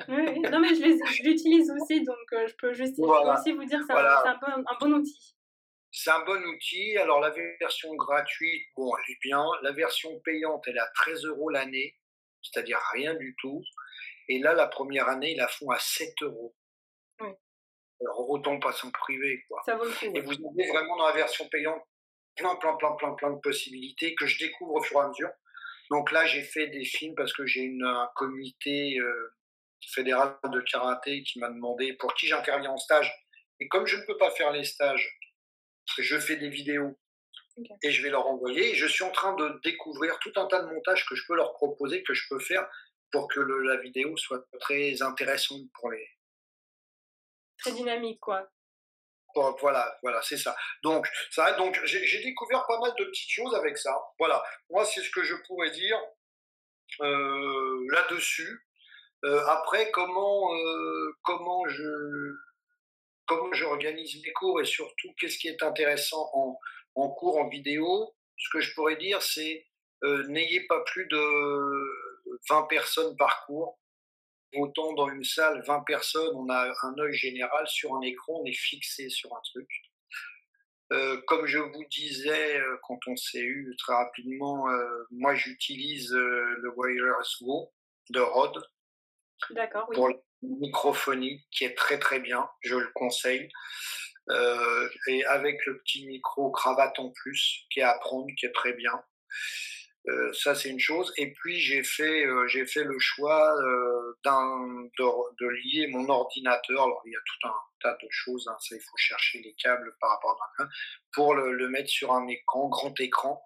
Oui, 0.09 0.41
non, 0.51 0.61
mais 0.61 0.75
je 0.75 1.23
l'utilise 1.23 1.71
aussi, 1.71 2.05
donc 2.05 2.17
euh, 2.33 2.47
je 2.47 2.55
peux 2.57 2.73
juste 2.75 2.99
aussi 2.99 3.53
vous 3.53 3.65
dire 3.65 3.81
que 3.81 3.87
c'est 3.87 3.93
un, 3.95 4.39
un, 4.59 4.79
bon 4.81 4.93
outil. 4.93 5.35
C'est 5.97 6.11
un 6.11 6.25
bon 6.25 6.43
outil. 6.45 6.99
Alors, 6.99 7.21
la 7.21 7.31
version 7.31 7.95
gratuite, 7.95 8.67
bon, 8.77 8.93
elle 8.97 9.13
est 9.13 9.19
bien. 9.23 9.47
La 9.63 9.71
version 9.71 10.19
payante, 10.25 10.65
elle 10.67 10.77
est 10.77 10.81
à 10.81 10.91
13 10.93 11.25
euros 11.27 11.51
l'année, 11.51 11.97
c'est-à-dire 12.43 12.81
rien 12.93 13.15
du 13.15 13.37
tout. 13.39 13.63
Et 14.29 14.41
là, 14.41 14.55
la 14.55 14.67
première 14.67 15.09
année, 15.09 15.33
ils 15.33 15.37
la 15.37 15.47
font 15.47 15.71
à 15.71 15.79
7 15.79 16.13
euros. 16.23 16.53
Oui. 17.21 17.29
Alors, 18.01 18.29
autant 18.29 18.59
pas 18.59 18.75
en 18.83 18.91
privé, 18.91 19.45
quoi. 19.47 19.63
Ça 19.65 19.77
vaut 19.77 19.85
le 19.85 19.93
coup. 19.93 20.17
Et 20.17 20.21
vous 20.21 20.33
avez 20.33 20.69
vraiment 20.69 20.97
dans 20.97 21.07
la 21.07 21.13
version 21.13 21.49
payante 21.49 21.81
plein, 22.35 22.57
plein, 22.57 22.75
plein, 22.75 22.93
plein, 22.97 23.13
plein 23.15 23.31
de 23.31 23.39
possibilités 23.39 24.17
que 24.17 24.27
je 24.27 24.39
découvre 24.39 24.75
au 24.75 24.83
fur 24.83 25.01
et 25.01 25.05
à 25.05 25.09
mesure. 25.09 25.31
Donc 25.91 26.11
là, 26.11 26.27
j'ai 26.27 26.43
fait 26.43 26.67
des 26.67 26.85
films 26.85 27.15
parce 27.15 27.33
que 27.33 27.47
j'ai 27.47 27.73
un 27.85 28.11
comité 28.17 28.99
euh, 28.99 29.33
fédéral 29.87 30.37
de 30.43 30.61
karaté 30.61 31.23
qui 31.23 31.39
m'a 31.39 31.51
demandé 31.51 31.93
pour 31.93 32.15
qui 32.15 32.27
j'interviens 32.27 32.73
en 32.73 32.79
stage. 32.79 33.15
Et 33.61 33.69
comme 33.69 33.87
je 33.87 33.97
ne 33.97 34.05
peux 34.07 34.19
pas 34.19 34.33
faire 34.33 34.51
les 34.51 34.65
stages 34.65 35.21
je 35.99 36.19
fais 36.19 36.37
des 36.37 36.49
vidéos 36.49 36.99
et 37.83 37.91
je 37.91 38.03
vais 38.03 38.11
leur 38.11 38.27
envoyer. 38.27 38.75
je 38.75 38.87
suis 38.87 39.05
en 39.05 39.11
train 39.11 39.35
de 39.35 39.61
découvrir 39.63 40.19
tout 40.19 40.33
un 40.37 40.47
tas 40.47 40.63
de 40.63 40.73
montages 40.73 41.07
que 41.07 41.15
je 41.15 41.25
peux 41.27 41.37
leur 41.37 41.53
proposer, 41.55 42.03
que 42.03 42.15
je 42.15 42.27
peux 42.29 42.41
faire 42.41 42.69
pour 43.13 43.29
que 43.29 43.41
la 43.41 43.77
vidéo 43.77 44.17
soit 44.17 44.45
très 44.61 45.01
intéressante 45.03 45.63
pour 45.75 45.91
les. 45.91 46.09
Très 47.59 47.73
dynamique, 47.73 48.21
quoi. 48.21 48.51
Voilà, 49.35 49.99
voilà, 50.03 50.23
c'est 50.23 50.37
ça. 50.37 50.55
Donc, 50.83 51.09
ça, 51.31 51.53
donc 51.55 51.81
j'ai 51.85 52.23
découvert 52.23 52.65
pas 52.67 52.79
mal 52.79 52.93
de 52.99 53.05
petites 53.05 53.31
choses 53.31 53.55
avec 53.55 53.77
ça. 53.79 53.97
Voilà, 54.19 54.43
moi, 54.71 54.85
c'est 54.85 55.03
ce 55.03 55.11
que 55.11 55.25
je 55.25 55.35
pourrais 55.47 55.71
dire 55.71 55.99
euh, 57.01 57.87
là-dessus. 57.91 58.65
Euh, 59.25 59.45
après, 59.47 59.91
comment, 59.91 60.55
euh, 60.55 61.17
comment 61.23 61.67
je 61.69 62.35
comment 63.27 63.53
j'organise 63.53 64.23
mes 64.23 64.33
cours 64.33 64.61
et 64.61 64.65
surtout 64.65 65.13
qu'est-ce 65.19 65.39
qui 65.39 65.49
est 65.49 65.63
intéressant 65.63 66.31
en, 66.33 66.59
en, 66.95 67.09
cours, 67.11 67.39
en 67.39 67.49
vidéo, 67.49 68.15
ce 68.37 68.49
que 68.51 68.61
je 68.61 68.75
pourrais 68.75 68.97
dire, 68.97 69.23
c'est 69.23 69.67
euh, 70.05 70.27
n'ayez 70.29 70.67
pas 70.67 70.83
plus 70.85 71.07
de 71.07 72.39
20 72.49 72.63
personnes 72.65 73.17
par 73.17 73.47
cours. 73.47 73.79
Autant 74.57 74.93
dans 74.93 75.09
une 75.09 75.25
salle, 75.25 75.63
20 75.67 75.81
personnes, 75.81 76.35
on 76.37 76.49
a 76.49 76.73
un 76.83 76.99
œil 76.99 77.15
général 77.15 77.67
sur 77.67 77.95
un 77.97 78.03
écran, 78.03 78.35
on 78.43 78.45
est 78.45 78.53
fixé 78.53 79.09
sur 79.09 79.35
un 79.35 79.41
truc. 79.45 79.69
Euh, 80.93 81.21
comme 81.27 81.47
je 81.47 81.59
vous 81.59 81.85
disais 81.91 82.61
euh, 82.61 82.77
quand 82.83 82.99
on 83.07 83.17
s'est 83.17 83.41
eu 83.41 83.75
très 83.79 83.95
rapidement, 83.95 84.69
euh, 84.69 85.07
moi 85.11 85.35
j'utilise 85.35 86.13
le 86.13 86.73
Wireless 86.77 87.43
Go 87.43 87.73
de 88.11 88.21
Rode. 88.21 88.63
D'accord, 89.51 89.87
oui. 89.89 89.97
Pour 89.97 90.09
microphonie 90.61 91.45
qui 91.51 91.65
est 91.65 91.75
très 91.75 91.99
très 91.99 92.21
bien, 92.21 92.49
je 92.63 92.77
le 92.77 92.91
conseille. 92.95 93.51
Euh, 94.31 94.89
et 95.09 95.25
avec 95.27 95.65
le 95.67 95.79
petit 95.81 96.07
micro 96.07 96.51
cravate 96.51 96.99
en 96.99 97.11
plus 97.11 97.67
qui 97.71 97.81
est 97.81 97.85
à 97.85 97.99
prendre, 97.99 98.27
qui 98.39 98.47
est 98.47 98.53
très 98.53 98.73
bien. 98.73 99.03
Euh, 100.07 100.33
ça 100.35 100.55
c'est 100.55 100.71
une 100.71 100.81
chose. 100.81 101.13
Et 101.17 101.33
puis 101.33 101.59
j'ai 101.61 101.83
fait 101.83 102.25
euh, 102.27 102.47
j'ai 102.49 102.67
fait 102.67 102.85
le 102.85 102.99
choix 102.99 103.55
d'un 104.25 104.89
de, 104.99 105.47
lier 105.47 105.89
mon 105.89 106.09
ordinateur. 106.09 106.83
Alors 106.83 107.03
il 107.07 107.13
y 107.13 107.17
a 107.17 107.21
tout 107.21 107.49
un 107.49 107.55
tas 107.83 107.99
de 108.03 108.09
choses. 108.11 108.49
Hein, 108.49 108.57
ça 108.61 108.77
il 108.77 108.81
faut 108.81 108.97
chercher 108.97 109.41
les 109.43 109.55
câbles 109.55 109.95
par 110.01 110.11
rapport 110.11 110.39
à 110.59 110.65
pour 111.13 111.35
le, 111.35 111.53
le, 111.53 111.69
mettre 111.69 111.91
sur 111.91 112.13
un 112.13 112.27
écran 112.29 112.69
grand 112.69 112.99
écran. 113.01 113.43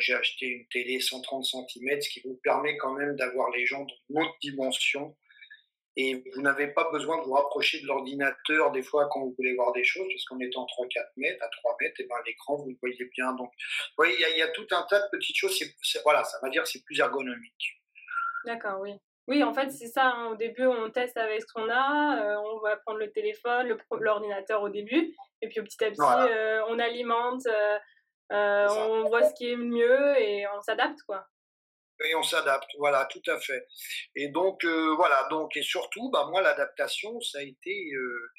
J'ai 0.00 0.14
acheté 0.14 0.46
une 0.46 0.66
télé 0.66 0.98
130 0.98 1.44
cm, 1.44 2.00
ce 2.00 2.08
qui 2.08 2.20
vous 2.24 2.40
permet 2.42 2.76
quand 2.76 2.92
même 2.92 3.14
d'avoir 3.14 3.50
les 3.50 3.66
gens 3.66 3.84
dans 3.84 3.94
une 4.10 4.18
autre 4.18 4.36
dimension 4.40 5.16
et 5.96 6.24
vous 6.34 6.42
n'avez 6.42 6.68
pas 6.68 6.90
besoin 6.90 7.18
de 7.18 7.22
vous 7.24 7.34
rapprocher 7.34 7.80
de 7.80 7.86
l'ordinateur 7.86 8.72
des 8.72 8.82
fois 8.82 9.08
quand 9.10 9.20
vous 9.20 9.34
voulez 9.36 9.54
voir 9.54 9.72
des 9.72 9.84
choses, 9.84 10.06
parce 10.08 10.24
qu'en 10.24 10.40
étant 10.40 10.66
3-4 10.66 11.04
mètres, 11.16 11.44
à 11.44 11.48
3 11.48 11.76
mètres, 11.80 12.00
et 12.00 12.04
eh 12.04 12.08
ben, 12.08 12.16
l'écran, 12.26 12.56
vous 12.56 12.70
le 12.70 12.76
voyez 12.80 13.04
bien. 13.16 13.32
Donc, 13.34 13.48
vous 13.48 13.94
voyez, 13.96 14.16
il 14.18 14.38
y, 14.38 14.42
a 14.42 14.48
tout 14.48 14.66
un 14.72 14.82
tas 14.82 15.00
de 15.00 15.08
petites 15.12 15.36
choses. 15.36 15.58
voilà, 16.02 16.24
ça 16.24 16.38
va 16.42 16.50
dire 16.50 16.66
c'est 16.66 16.82
plus 16.84 16.98
ergonomique. 16.98 17.80
D'accord, 18.44 18.80
oui. 18.80 18.94
Oui, 19.26 19.42
en 19.42 19.54
fait, 19.54 19.70
c'est 19.70 19.86
ça. 19.86 20.08
Hein. 20.08 20.32
Au 20.32 20.36
début, 20.36 20.66
on 20.66 20.90
teste 20.90 21.16
avec 21.16 21.40
ce 21.40 21.46
qu'on 21.54 21.68
a. 21.70 22.22
Euh, 22.22 22.36
on 22.44 22.58
va 22.58 22.76
prendre 22.76 22.98
le 22.98 23.10
téléphone, 23.10 23.74
l'ordinateur 24.00 24.62
au 24.62 24.68
début. 24.68 25.14
Et 25.40 25.48
puis, 25.48 25.62
petit 25.62 25.82
à 25.82 25.90
petit, 25.90 26.02
euh, 26.02 26.62
on 26.68 26.78
alimente, 26.78 27.46
euh, 27.46 28.68
on 28.68 29.04
voit 29.04 29.22
ce 29.22 29.32
qui 29.34 29.50
est 29.50 29.56
mieux 29.56 30.18
et 30.20 30.46
on 30.48 30.60
s'adapte, 30.60 31.00
quoi 31.06 31.26
et 32.04 32.14
on 32.14 32.22
s'adapte, 32.22 32.70
voilà, 32.78 33.06
tout 33.06 33.22
à 33.26 33.38
fait. 33.40 33.66
Et 34.14 34.28
donc 34.28 34.64
euh, 34.64 34.94
voilà, 34.96 35.26
donc 35.30 35.56
et 35.56 35.62
surtout, 35.62 36.10
bah 36.10 36.26
moi 36.30 36.42
l'adaptation, 36.42 37.20
ça 37.20 37.38
a 37.38 37.42
été, 37.42 37.92
euh, 37.94 38.32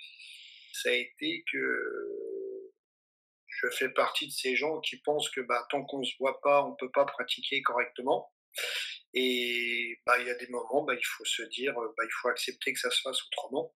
ça 0.74 0.90
a 0.90 0.94
été 0.94 1.44
que 1.52 2.72
je 3.48 3.70
fais 3.70 3.90
partie 3.90 4.28
de 4.28 4.32
ces 4.32 4.56
gens 4.56 4.80
qui 4.82 4.98
pensent 5.02 5.30
que 5.30 5.42
bah, 5.42 5.66
tant 5.70 5.84
qu'on 5.86 6.04
se 6.04 6.14
voit 6.20 6.40
pas, 6.42 6.64
on 6.64 6.76
peut 6.76 6.92
pas 6.92 7.06
pratiquer 7.06 7.62
correctement. 7.62 8.32
Et 9.14 10.00
bah 10.06 10.20
il 10.20 10.28
y 10.28 10.30
a 10.30 10.36
des 10.36 10.48
moments, 10.48 10.84
bah, 10.84 10.94
il 10.96 11.06
faut 11.06 11.26
se 11.26 11.44
dire, 11.44 11.74
bah, 11.76 12.04
il 12.04 12.14
faut 12.22 12.30
accepter 12.30 12.74
que 12.74 12.80
ça 12.80 12.92
se 12.92 13.02
fasse 13.02 13.20
autrement. 13.28 13.74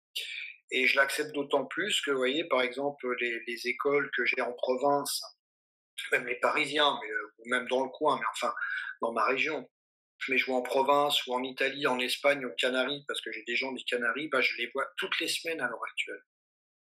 Et 0.71 0.87
je 0.87 0.97
l'accepte 0.97 1.33
d'autant 1.33 1.65
plus 1.65 2.01
que, 2.03 2.11
vous 2.11 2.19
voyez, 2.19 2.45
par 2.45 2.61
exemple, 2.61 3.07
les, 3.21 3.41
les 3.47 3.69
écoles 3.69 4.11
que 4.15 4.25
j'ai 4.27 4.43
en 4.43 4.53
province, 4.53 5.23
même 6.13 6.27
les 6.27 6.37
Parisiens, 6.37 6.99
euh, 7.03 7.35
ou 7.39 7.49
même 7.49 7.67
dans 7.69 7.85
le 7.85 7.91
coin, 7.91 8.19
mais 8.19 8.27
enfin 8.33 8.53
dans 9.01 9.13
ma 9.13 9.25
région, 9.25 9.69
je 10.19 10.33
les 10.33 10.43
vois 10.43 10.57
en 10.57 10.63
province 10.63 11.27
ou 11.27 11.35
en 11.35 11.43
Italie, 11.43 11.87
en 11.87 11.99
Espagne, 11.99 12.45
aux 12.45 12.55
Canaries, 12.59 13.05
parce 13.07 13.21
que 13.21 13.33
j'ai 13.33 13.45
des 13.45 13.57
gens 13.57 13.73
des 13.73 13.83
Canaries, 13.85 14.29
bah, 14.29 14.41
je 14.41 14.57
les 14.57 14.71
vois 14.75 14.87
toutes 14.97 15.19
les 15.21 15.29
semaines 15.29 15.61
à 15.61 15.69
l'heure 15.69 15.85
actuelle. 15.91 16.23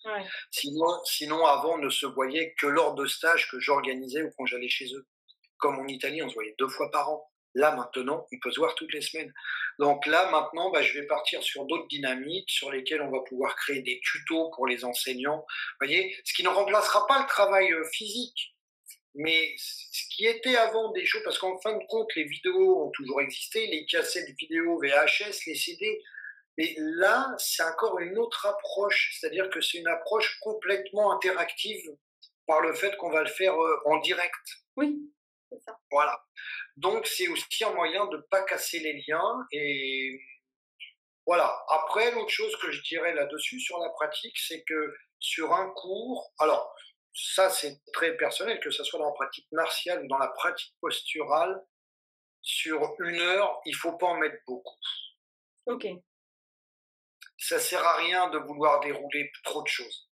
Ouais. 0.04 0.24
Sinon, 0.50 0.86
sinon, 1.04 1.44
avant, 1.44 1.74
on 1.74 1.78
ne 1.78 1.90
se 1.90 2.06
voyait 2.06 2.54
que 2.58 2.66
lors 2.66 2.94
de 2.94 3.06
stages 3.06 3.50
que 3.50 3.58
j'organisais 3.58 4.22
ou 4.22 4.30
quand 4.36 4.46
j'allais 4.46 4.68
chez 4.68 4.92
eux. 4.94 5.06
Comme 5.58 5.78
en 5.78 5.86
Italie, 5.86 6.22
on 6.22 6.28
se 6.28 6.34
voyait 6.34 6.54
deux 6.58 6.68
fois 6.68 6.90
par 6.90 7.10
an. 7.10 7.28
Là, 7.54 7.74
maintenant, 7.74 8.26
on 8.30 8.38
peut 8.40 8.52
se 8.52 8.60
voir 8.60 8.74
toutes 8.74 8.92
les 8.92 9.00
semaines. 9.00 9.32
Donc 9.78 10.06
là, 10.06 10.30
maintenant, 10.30 10.70
bah, 10.70 10.82
je 10.82 10.98
vais 10.98 11.06
partir 11.06 11.42
sur 11.42 11.64
d'autres 11.64 11.88
dynamiques 11.88 12.50
sur 12.50 12.70
lesquelles 12.70 13.02
on 13.02 13.10
va 13.10 13.20
pouvoir 13.20 13.56
créer 13.56 13.82
des 13.82 14.00
tutos 14.00 14.50
pour 14.54 14.66
les 14.66 14.84
enseignants. 14.84 15.38
Vous 15.38 15.86
voyez, 15.86 16.16
ce 16.24 16.32
qui 16.32 16.42
ne 16.44 16.48
remplacera 16.48 17.06
pas 17.06 17.20
le 17.20 17.26
travail 17.26 17.72
euh, 17.72 17.84
physique. 17.92 18.54
Mais 19.14 19.54
ce 19.56 20.02
qui 20.14 20.26
était 20.26 20.56
avant 20.56 20.92
des 20.92 21.04
choses, 21.04 21.22
parce 21.24 21.38
qu'en 21.38 21.58
fin 21.58 21.72
de 21.72 21.84
compte, 21.88 22.14
les 22.14 22.24
vidéos 22.24 22.86
ont 22.86 22.90
toujours 22.90 23.20
existé, 23.20 23.66
les 23.66 23.86
cassettes 23.86 24.28
vidéo 24.38 24.78
VHS, 24.80 25.46
les 25.46 25.54
CD, 25.54 26.02
mais 26.58 26.74
là, 26.76 27.34
c'est 27.38 27.62
encore 27.62 28.00
une 28.00 28.18
autre 28.18 28.44
approche, 28.46 29.16
c'est-à-dire 29.18 29.48
que 29.48 29.60
c'est 29.60 29.78
une 29.78 29.86
approche 29.86 30.40
complètement 30.40 31.12
interactive 31.12 31.96
par 32.46 32.60
le 32.60 32.74
fait 32.74 32.96
qu'on 32.96 33.10
va 33.10 33.22
le 33.22 33.28
faire 33.28 33.54
euh, 33.54 33.80
en 33.86 33.98
direct. 33.98 34.34
Oui, 34.76 34.98
c'est 35.50 35.60
ça. 35.60 35.78
Voilà. 35.92 36.20
Donc, 36.76 37.06
c'est 37.06 37.28
aussi 37.28 37.64
un 37.64 37.72
moyen 37.72 38.06
de 38.06 38.16
ne 38.16 38.22
pas 38.22 38.42
casser 38.42 38.80
les 38.80 39.04
liens 39.06 39.46
et 39.52 40.20
Voilà. 41.26 41.56
Après, 41.68 42.10
l'autre 42.10 42.30
chose 42.30 42.56
que 42.56 42.72
je 42.72 42.82
dirais 42.82 43.14
là-dessus 43.14 43.60
sur 43.60 43.78
la 43.78 43.90
pratique, 43.90 44.36
c'est 44.36 44.64
que 44.64 44.96
sur 45.20 45.52
un 45.52 45.70
cours, 45.70 46.32
alors 46.40 46.74
ça 47.12 47.50
c'est 47.50 47.80
très 47.92 48.16
personnel, 48.16 48.60
que 48.60 48.70
ce 48.70 48.84
soit 48.84 48.98
dans 48.98 49.06
la 49.06 49.12
pratique 49.12 49.48
martiale 49.52 50.04
ou 50.04 50.08
dans 50.08 50.18
la 50.18 50.28
pratique 50.28 50.74
posturale, 50.80 51.64
sur 52.40 52.94
une 53.00 53.20
heure, 53.20 53.60
il 53.66 53.74
faut 53.74 53.96
pas 53.96 54.06
en 54.06 54.16
mettre 54.16 54.38
beaucoup. 54.46 54.78
Ok. 55.66 55.86
Ça 57.36 57.58
sert 57.58 57.84
à 57.84 57.96
rien 57.96 58.30
de 58.30 58.38
vouloir 58.38 58.80
dérouler 58.80 59.30
trop 59.44 59.62
de 59.62 59.68
choses. 59.68 60.10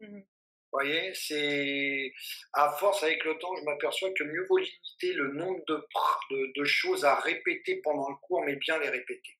Mhm. 0.00 0.20
Vous 0.20 0.80
voyez, 0.80 1.14
c'est 1.14 2.12
à 2.52 2.72
force 2.72 3.02
avec 3.02 3.24
le 3.24 3.38
temps, 3.38 3.54
je 3.56 3.64
m'aperçois 3.64 4.10
que 4.12 4.24
mieux 4.24 4.44
vaut 4.48 4.58
limiter 4.58 5.12
le 5.14 5.32
nombre 5.32 5.64
de, 5.68 5.86
de, 6.30 6.60
de 6.60 6.64
choses 6.64 7.04
à 7.04 7.14
répéter 7.20 7.80
pendant 7.82 8.10
le 8.10 8.16
cours, 8.16 8.42
mais 8.44 8.56
bien 8.56 8.78
les 8.78 8.90
répéter. 8.90 9.38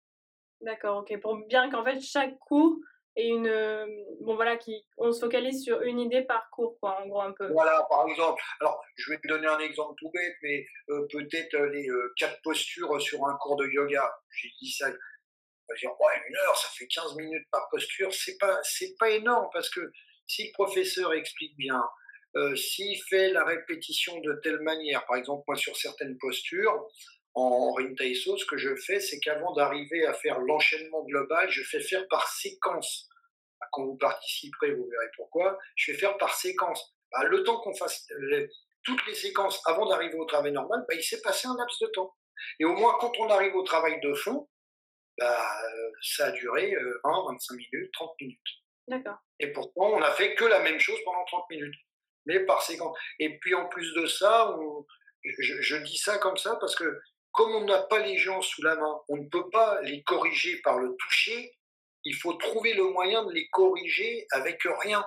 D'accord, 0.63 0.99
ok. 0.99 1.21
Pour 1.21 1.37
bien 1.47 1.71
qu'en 1.71 1.85
fait 1.85 2.01
chaque 2.01 2.39
cours 2.39 2.79
ait 3.17 3.29
une 3.29 3.49
euh, 3.49 3.87
bon 4.21 4.35
voilà 4.35 4.57
qui 4.57 4.85
on 4.99 5.13
se 5.13 5.21
focalise 5.21 5.63
sur 5.63 5.83
une 5.83 6.01
idée 6.01 6.23
par 6.23 6.49
cours 6.51 6.79
quoi 6.81 7.01
en 7.03 7.09
gros 7.09 7.23
un 7.23 7.33
peu. 7.33 7.49
Voilà, 7.49 7.87
par 7.89 8.07
exemple. 8.09 8.43
Alors, 8.61 8.83
je 8.97 9.11
vais 9.11 9.19
te 9.19 9.29
donner 9.29 9.47
un 9.47 9.59
exemple 9.59 9.95
tout 9.99 10.11
bête, 10.13 10.37
mais 10.43 10.67
euh, 10.91 11.07
peut-être 11.11 11.55
euh, 11.55 11.71
les 11.71 11.89
quatre 12.17 12.41
postures 12.43 13.01
sur 13.01 13.27
un 13.27 13.37
cours 13.37 13.57
de 13.57 13.67
yoga. 13.67 14.11
J'ai 14.31 14.51
dit 14.61 14.71
ça. 14.71 14.91
Ouais, 15.69 16.23
une 16.29 16.37
heure, 16.37 16.57
ça 16.57 16.69
fait 16.77 16.87
15 16.87 17.17
minutes 17.17 17.47
par 17.51 17.69
posture. 17.71 18.15
C'est 18.15 18.39
pas, 18.39 18.61
c'est 18.63 18.95
pas 19.01 19.11
énorme 19.11 19.49
parce 19.53 19.69
que 19.69 19.81
si 20.29 20.47
le 20.47 20.53
professeur 20.53 21.13
explique 21.13 21.57
bien, 21.57 21.83
s'il 22.55 23.03
fait 23.09 23.31
la 23.33 23.45
répétition 23.45 24.21
de 24.21 24.35
telle 24.45 24.61
manière, 24.61 25.05
par 25.07 25.17
exemple, 25.17 25.43
moi 25.49 25.57
sur 25.57 25.77
certaines 25.77 26.17
postures, 26.19 26.87
en 27.37 27.73
Rintaiso, 27.75 28.37
ce 28.39 28.47
que 28.47 28.57
je 28.57 28.75
fais, 28.77 28.99
c'est 28.99 29.21
qu'avant 29.21 29.53
d'arriver 29.53 30.07
à 30.07 30.15
faire 30.15 30.41
l'enchaînement 30.41 31.05
global, 31.05 31.49
je 31.51 31.63
fais 31.63 31.81
faire 31.81 32.09
par 32.09 32.27
séquence. 32.29 33.09
Quand 33.73 33.85
vous 33.85 33.97
participerez, 33.97 34.73
vous 34.73 34.89
verrez 34.89 35.11
pourquoi. 35.17 35.59
Je 35.77 35.93
fais 35.93 35.99
faire 35.99 36.17
par 36.17 36.35
séquence. 36.35 36.95
Bah, 37.13 37.25
le 37.25 37.43
temps 37.45 37.61
qu'on 37.61 37.75
fasse 37.75 38.07
les- 38.31 38.49
toutes 38.85 39.05
les 39.07 39.15
séquences 39.15 39.61
avant 39.67 39.87
d'arriver 39.87 40.15
au 40.17 40.25
travail 40.25 40.53
normal, 40.53 40.85
bah, 40.89 40.95
il 40.95 41.03
s'est 41.03 41.21
passé 41.21 41.47
un 41.47 41.57
laps 41.57 41.79
de 41.81 41.87
temps. 41.89 42.15
Et 42.59 42.65
au 42.65 42.75
moins, 42.75 42.97
quand 43.01 43.13
on 43.19 43.29
arrive 43.29 43.55
au 43.55 43.63
travail 43.63 44.01
de 44.01 44.15
fond, 44.15 44.49
bah, 45.19 45.63
euh, 45.65 45.91
ça 46.03 46.27
a 46.27 46.31
duré 46.33 46.75
euh, 46.75 47.01
20, 47.05 47.25
25 47.33 47.55
minutes, 47.57 47.93
30 47.93 48.15
minutes. 48.21 48.49
D'accord. 48.89 49.19
Et 49.41 49.53
pourtant, 49.53 49.93
on 49.95 50.01
n'a 50.01 50.13
fait 50.13 50.35
que 50.35 50.45
la 50.45 50.61
même 50.61 50.79
chose 50.79 50.99
pendant 51.05 51.25
30 51.27 51.51
minutes, 51.51 51.75
mais 52.27 52.41
par 52.41 52.63
séquence. 52.63 52.97
Et 53.19 53.39
puis 53.41 53.55
en 53.55 53.69
plus 53.69 53.93
de 53.95 54.07
ça, 54.07 54.57
on- 54.59 54.87
je, 55.39 55.61
je 55.61 55.77
dis 55.77 55.97
ça 55.99 56.19
comme 56.19 56.37
ça 56.37 56.57
parce 56.57 56.77
que 56.77 57.01
comme 57.37 57.55
on 57.55 57.65
n'a 57.65 57.83
pas 57.83 58.01
les 58.01 58.19
gens 58.19 58.41
sous 58.43 58.63
la 58.63 58.75
main, 58.77 59.01
on 59.09 59.17
ne 59.17 59.29
peut 59.29 59.49
pas 59.51 59.81
les 59.83 60.03
corriger 60.03 60.61
par 60.63 60.79
le 60.79 60.97
toucher. 60.99 61.57
Il 62.05 62.15
faut 62.15 62.35
trouver 62.35 62.75
le 62.75 62.85
moyen 62.85 63.25
de 63.25 63.33
les 63.33 63.49
corriger 63.49 64.27
avec 64.33 64.63
rien. 64.83 65.07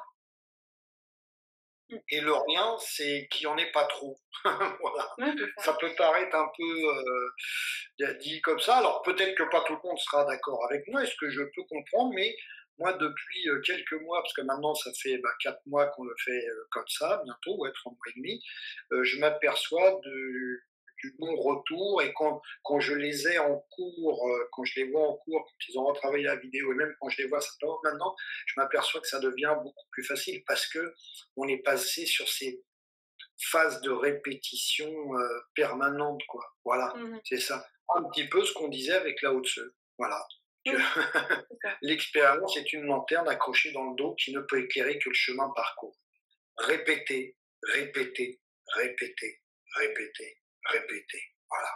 Et 2.12 2.22
le 2.22 2.34
rien, 2.34 2.78
c'est 2.80 3.28
qu'il 3.32 3.48
n'y 3.48 3.54
en 3.54 3.58
ait 3.58 3.72
pas 3.72 3.86
trop. 3.86 4.16
voilà. 4.44 5.12
Ouais, 5.18 5.34
c'est 5.58 5.64
ça. 5.64 5.74
Peut 5.74 5.92
paraître 5.98 6.36
un 6.36 6.48
peu 6.56 6.64
euh, 6.64 8.14
dit 8.20 8.42
comme 8.42 8.60
ça. 8.60 8.78
Alors 8.78 9.02
peut-être 9.02 9.36
que 9.36 9.50
pas 9.50 9.64
tout 9.66 9.74
le 9.82 9.90
monde 9.90 9.98
sera 9.98 10.24
d'accord 10.26 10.64
avec 10.70 10.88
moi, 10.88 11.04
est-ce 11.04 11.16
que 11.20 11.30
je 11.30 11.42
peux 11.42 11.64
comprendre, 11.68 12.14
mais 12.14 12.36
moi 12.80 12.94
depuis 12.94 13.50
euh, 13.50 13.60
quelques 13.62 14.02
mois, 14.02 14.22
parce 14.22 14.34
que 14.34 14.42
maintenant 14.42 14.74
ça 14.74 14.92
fait 15.02 15.18
bah, 15.18 15.30
quatre 15.42 15.62
mois 15.66 15.88
qu'on 15.88 16.04
le 16.04 16.16
fait 16.24 16.48
euh, 16.48 16.68
comme 16.72 16.88
ça, 16.88 17.22
bientôt, 17.26 17.58
ouais, 17.58 17.72
trois 17.74 17.92
mois 17.92 18.06
et 18.08 18.20
demi, 18.20 18.44
euh, 18.94 19.04
je 19.04 19.20
m'aperçois 19.20 20.00
de, 20.04 20.62
du 21.04 21.16
bon 21.20 21.36
retour 21.36 22.02
et 22.02 22.14
quand, 22.14 22.42
quand 22.64 22.80
je 22.80 22.94
les 22.94 23.28
ai 23.28 23.40
en 23.40 23.60
cours, 23.72 24.28
euh, 24.30 24.48
quand 24.52 24.64
je 24.66 24.80
les 24.80 24.92
vois 24.92 25.08
en 25.08 25.16
cours, 25.18 25.44
quand 25.46 25.68
ils 25.70 25.78
ont 25.80 25.86
retravaillé 25.86 26.24
la 26.26 26.36
vidéo 26.36 26.72
et 26.72 26.76
même 26.76 26.94
quand 27.00 27.10
je 27.10 27.22
les 27.22 27.28
vois 27.28 27.42
simplement 27.42 27.80
maintenant, 27.84 28.16
je 28.46 28.54
m'aperçois 28.58 29.02
que 29.02 29.08
ça 29.08 29.20
devient 29.20 29.56
beaucoup 29.64 29.86
plus 29.92 30.04
facile 30.04 30.44
parce 30.46 30.68
que 30.68 30.94
on 31.36 31.48
est 31.48 31.64
passé 31.64 32.06
sur 32.06 32.28
ces 32.28 32.62
phases 33.42 33.80
de 33.82 33.92
répétition 33.92 34.92
euh, 35.18 35.40
permanente, 35.56 36.22
quoi. 36.28 36.46
Voilà, 36.66 36.94
Mhm. 36.98 37.20
c'est 37.24 37.40
ça. 37.40 37.66
Un 37.96 38.04
petit 38.10 38.28
peu 38.28 38.44
ce 38.46 38.54
qu'on 38.54 38.68
disait 38.68 38.94
avec 38.94 39.22
la 39.22 39.34
haute 39.34 39.48
Voilà. 39.98 40.22
L'expérience 41.82 42.58
est 42.58 42.74
une 42.74 42.84
lanterne 42.84 43.28
accrochée 43.28 43.72
dans 43.72 43.90
le 43.92 43.96
dos 43.96 44.14
qui 44.16 44.34
ne 44.34 44.42
peut 44.42 44.60
éclairer 44.64 45.00
que 45.00 45.10
le 45.10 45.16
chemin 45.16 45.50
parcouru. 45.56 45.94
Répéter, 46.58 47.38
répéter, 47.64 48.40
répéter, 48.76 49.42
répéter, 49.78 50.38
répéter. 50.66 51.22
Voilà. 51.50 51.70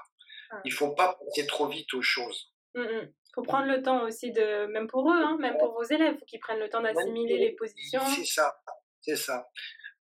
Ah. 0.52 0.62
Il 0.66 0.72
faut 0.74 0.94
pas 0.94 1.14
passer 1.16 1.48
trop 1.48 1.68
vite 1.68 1.94
aux 1.94 2.02
choses. 2.02 2.54
Mhm. 2.76 3.14
Faut 3.36 3.42
prendre 3.42 3.68
le 3.68 3.82
temps 3.82 4.04
aussi 4.04 4.32
de 4.32 4.68
même 4.68 4.88
pour 4.88 5.10
eux, 5.12 5.16
hein, 5.24 5.38
même 5.40 5.58
pour 5.58 5.74
vos 5.74 5.84
élèves, 5.84 6.18
faut 6.20 6.26
qu'ils 6.26 6.40
prennent 6.40 6.60
le 6.60 6.70
temps 6.70 6.82
d'assimiler 6.82 7.38
les 7.40 7.56
positions. 7.56 8.06
C'est 8.06 8.26
ça, 8.26 8.56
c'est 9.02 9.16
ça. 9.16 9.50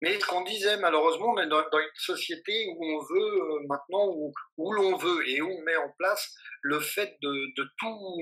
Mais 0.01 0.19
ce 0.19 0.25
qu'on 0.25 0.43
disait, 0.43 0.77
malheureusement, 0.77 1.33
on 1.33 1.37
est 1.41 1.47
dans, 1.47 1.67
dans 1.69 1.79
une 1.79 1.89
société 1.95 2.67
où 2.69 2.85
on 2.85 2.99
veut 3.03 3.41
euh, 3.41 3.59
maintenant, 3.67 4.07
où, 4.09 4.31
où 4.57 4.71
l'on 4.71 4.95
veut 4.95 5.27
et 5.27 5.41
où 5.41 5.49
on 5.49 5.61
met 5.63 5.75
en 5.75 5.89
place 5.97 6.35
le 6.61 6.79
fait 6.79 7.17
de, 7.21 7.61
de 7.61 7.69
tout 7.79 8.15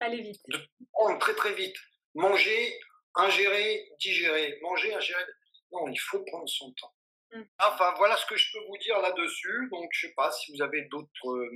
Allez 0.00 0.20
vite. 0.22 0.42
prendre 0.92 1.18
très 1.18 1.34
très 1.34 1.54
vite. 1.54 1.76
Manger, 2.14 2.78
ingérer, 3.14 3.88
digérer. 4.00 4.58
Manger, 4.62 4.94
ingérer. 4.94 5.24
Non, 5.70 5.88
il 5.88 5.98
faut 5.98 6.22
prendre 6.24 6.48
son 6.48 6.72
temps. 6.72 6.92
Mm. 7.32 7.42
Enfin, 7.60 7.94
voilà 7.98 8.16
ce 8.16 8.26
que 8.26 8.36
je 8.36 8.52
peux 8.52 8.64
vous 8.66 8.76
dire 8.78 9.00
là-dessus. 9.00 9.68
Donc, 9.70 9.88
je 9.92 10.06
sais 10.08 10.12
pas 10.14 10.30
si 10.32 10.52
vous 10.52 10.62
avez 10.62 10.82
d'autres. 10.90 11.28
euh, 11.28 11.48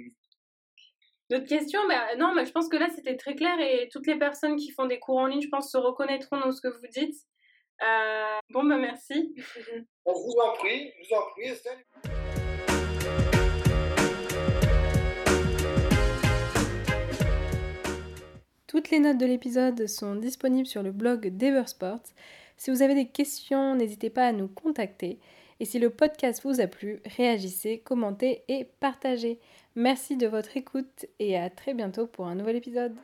D'autres 1.28 1.46
questions? 1.48 1.80
Bah, 1.88 2.14
Non, 2.16 2.34
mais 2.34 2.46
je 2.46 2.52
pense 2.52 2.68
que 2.68 2.76
là 2.76 2.88
c'était 2.94 3.16
très 3.16 3.34
clair 3.34 3.58
et 3.60 3.88
toutes 3.90 4.06
les 4.06 4.16
personnes 4.18 4.56
qui 4.56 4.70
font 4.70 4.86
des 4.86 5.00
cours 5.00 5.18
en 5.18 5.26
ligne, 5.26 5.42
je 5.42 5.48
pense, 5.48 5.72
se 5.72 5.76
reconnaîtront 5.76 6.38
dans 6.38 6.52
ce 6.52 6.60
que 6.60 6.68
vous 6.68 6.86
dites. 6.92 7.16
Euh, 7.82 8.38
Bon, 8.50 8.62
bah 8.64 8.76
merci. 8.78 9.34
On 10.04 10.12
vous 10.12 10.36
en 10.40 10.52
prie, 10.52 10.92
je 11.02 11.08
vous 11.08 11.14
en 11.20 11.26
prie, 11.32 11.46
Estelle. 11.48 11.84
Toutes 18.66 18.90
les 18.90 18.98
notes 18.98 19.18
de 19.18 19.26
l'épisode 19.26 19.86
sont 19.86 20.16
disponibles 20.16 20.66
sur 20.66 20.82
le 20.82 20.92
blog 20.92 21.28
d'Eversport. 21.28 22.00
Si 22.56 22.70
vous 22.70 22.82
avez 22.82 22.94
des 22.94 23.06
questions, 23.08 23.74
n'hésitez 23.74 24.10
pas 24.10 24.26
à 24.26 24.32
nous 24.32 24.48
contacter. 24.48 25.18
Et 25.60 25.64
si 25.64 25.78
le 25.78 25.90
podcast 25.90 26.42
vous 26.44 26.60
a 26.60 26.66
plu, 26.66 27.00
réagissez, 27.16 27.78
commentez 27.78 28.42
et 28.48 28.68
partagez. 28.80 29.38
Merci 29.74 30.16
de 30.16 30.26
votre 30.26 30.56
écoute 30.56 31.06
et 31.18 31.36
à 31.36 31.50
très 31.50 31.74
bientôt 31.74 32.06
pour 32.06 32.26
un 32.26 32.34
nouvel 32.34 32.56
épisode. 32.56 32.94